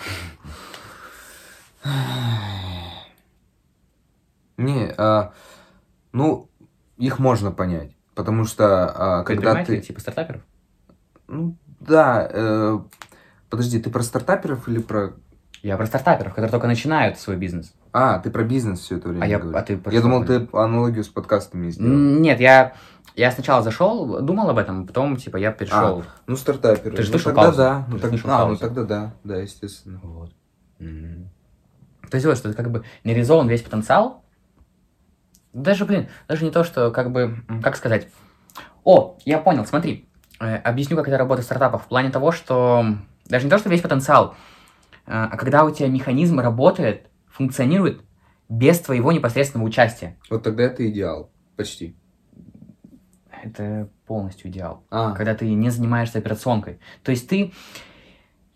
[4.57, 5.33] Не, а,
[6.13, 6.49] ну,
[6.99, 7.93] их можно понять.
[8.15, 9.81] Потому что, а, когда ты...
[9.81, 10.43] типа стартаперов?
[11.29, 12.79] Ну, да, э,
[13.49, 15.15] подожди, ты про стартаперов или про...
[15.63, 17.73] Я про стартаперов, которые только начинают свой бизнес.
[17.93, 19.61] А, ты про бизнес все это время А я, говоришь.
[19.61, 21.91] а ты Я думал, ты аналогию с подкастами сделал.
[21.91, 22.75] Нет, я,
[23.17, 26.05] я сначала зашел, думал об этом, потом, типа, я перешел.
[26.27, 26.97] Ну, стартаперы.
[26.97, 27.59] Ты же ну, слышал тогда паузу?
[27.59, 27.85] да.
[27.87, 28.61] Ты Ну, так- А, ну паузу?
[28.61, 29.15] тогда да.
[29.25, 30.01] Да, естественно.
[30.03, 30.33] Вот.
[30.79, 31.31] М.
[32.11, 34.25] То есть вот, что это как бы не реализован весь потенциал.
[35.53, 38.09] Даже, блин, даже не то, что как бы, как сказать.
[38.85, 40.09] О, я понял, смотри.
[40.41, 41.83] Э, объясню, как это работает в стартапах.
[41.83, 42.85] В плане того, что
[43.27, 44.35] даже не то, что весь потенциал,
[45.07, 48.03] э, а когда у тебя механизм работает, функционирует
[48.49, 50.19] без твоего непосредственного участия.
[50.29, 51.31] Вот тогда это идеал.
[51.57, 51.97] Почти.
[53.43, 54.85] Это полностью идеал.
[54.91, 56.81] А, Когда ты не занимаешься операционкой.
[57.03, 57.53] То есть ты...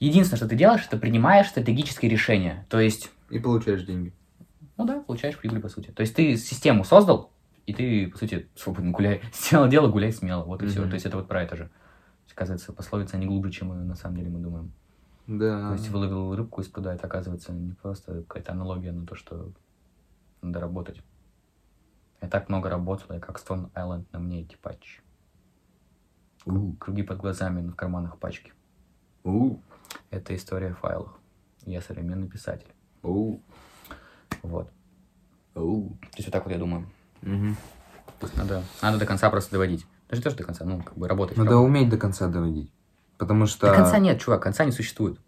[0.00, 2.66] Единственное, что ты делаешь, это принимаешь стратегические решения.
[2.68, 4.12] То есть и получаешь деньги.
[4.76, 5.90] Ну да, получаешь прибыль, по сути.
[5.90, 7.30] То есть ты систему создал,
[7.66, 9.22] и ты, по сути, свободно гуляй.
[9.32, 10.44] Сделал дело, гуляй смело.
[10.44, 10.80] Вот и все.
[10.80, 10.90] Мгм.
[10.90, 11.70] То есть это вот про это же.
[12.32, 14.72] Оказывается, пословица не глубже, чем мы на самом деле мы думаем.
[15.26, 15.68] Да.
[15.68, 19.52] То есть выловил рыбку из пруда, это оказывается не просто какая-то аналогия на то, что
[20.42, 21.00] надо работать.
[22.20, 25.00] Я так много работал, я как Stone Island на мне эти патчи.
[26.44, 28.52] У, Круги под глазами, но в карманах пачки.
[29.22, 29.58] у,
[30.10, 31.18] Это история в файлах.
[31.64, 32.73] Я современный писатель.
[33.04, 33.40] У,
[34.42, 34.70] Вот.
[35.54, 35.88] у.
[35.90, 36.86] То есть вот так вот я думаю.
[37.22, 39.86] То есть надо, надо до конца просто доводить.
[40.08, 41.36] Даже не то, что до конца, ну, как бы работать.
[41.36, 41.68] Надо работать.
[41.68, 42.72] уметь до конца доводить.
[43.18, 43.68] Потому что...
[43.68, 45.18] До конца нет, чувак, конца не существует.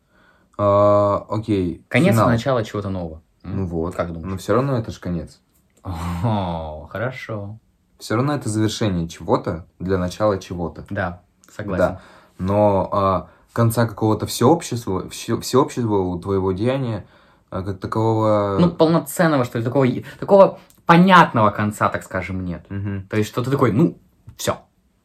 [0.59, 1.85] а, окей.
[1.89, 2.29] Конец финал.
[2.29, 3.23] начало чего-то нового.
[3.43, 3.57] М?
[3.57, 3.95] Ну вот.
[3.95, 4.31] Как думаешь?
[4.31, 5.41] Но все равно это же конец.
[5.83, 7.59] О, хорошо.
[7.99, 10.85] Все равно это завершение чего-то для начала чего-то.
[10.91, 11.85] Да, согласен.
[11.85, 12.01] Да.
[12.39, 17.07] Но а, конца какого-то всеобщества, все, всеобщества у твоего деяния
[17.51, 18.59] как такового...
[18.61, 19.87] Ну, полноценного, что ли, такого,
[20.19, 22.67] такого понятного конца, так скажем, нет.
[22.69, 23.07] Мгм.
[23.09, 23.99] То есть, что ты такой, ну,
[24.37, 24.59] все.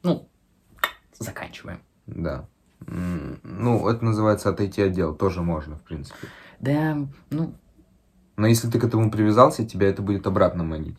[0.04, 0.28] Ну,
[1.18, 1.80] заканчиваем.
[2.08, 2.46] Да.
[2.88, 5.14] Ну, это называется отойти от дел.
[5.16, 6.28] Тоже можно, в принципе.
[6.60, 6.98] Да,
[7.30, 7.54] ну,
[8.38, 10.98] Но если ты к этому привязался, тебя это будет обратно манить.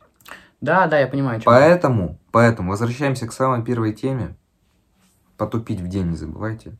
[0.60, 1.40] да, да, я понимаю.
[1.44, 4.36] Поэтому, поэтому возвращаемся к самой первой теме.
[5.36, 6.76] Потупить в день не забывайте.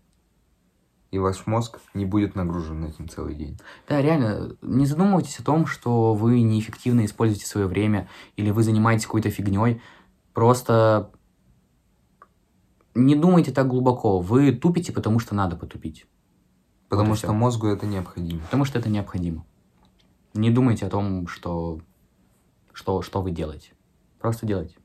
[1.12, 3.58] И ваш мозг не будет нагружен этим целый день.
[3.86, 9.04] Да, реально, не задумывайтесь о том, что вы неэффективно используете свое время, или вы занимаетесь
[9.04, 9.82] какой-то фигней.
[10.32, 11.10] Просто
[12.94, 14.20] не думайте так глубоко.
[14.20, 16.06] Вы тупите, потому что надо потупить.
[16.88, 17.34] Потому Вот что всё.
[17.34, 18.40] мозгу это необходимо.
[18.40, 19.44] Потому что это необходимо.
[20.32, 21.80] Не думайте о том, что,
[22.72, 23.72] что, что вы делаете.
[24.18, 24.76] Просто делайте.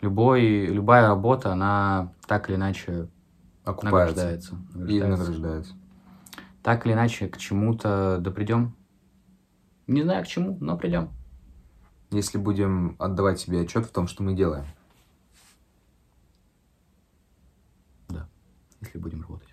[0.00, 3.08] Любой, любая работа, она так или иначе
[3.70, 4.16] Окупается.
[4.16, 4.54] награждается.
[4.74, 5.18] И награждается.
[5.18, 5.74] награждается.
[6.62, 8.74] Так или иначе к чему-то да придем.
[9.86, 11.10] Не знаю к чему, но придем.
[12.10, 14.64] Если будем отдавать себе отчет в том, что мы делаем.
[18.80, 19.49] Если будем работать.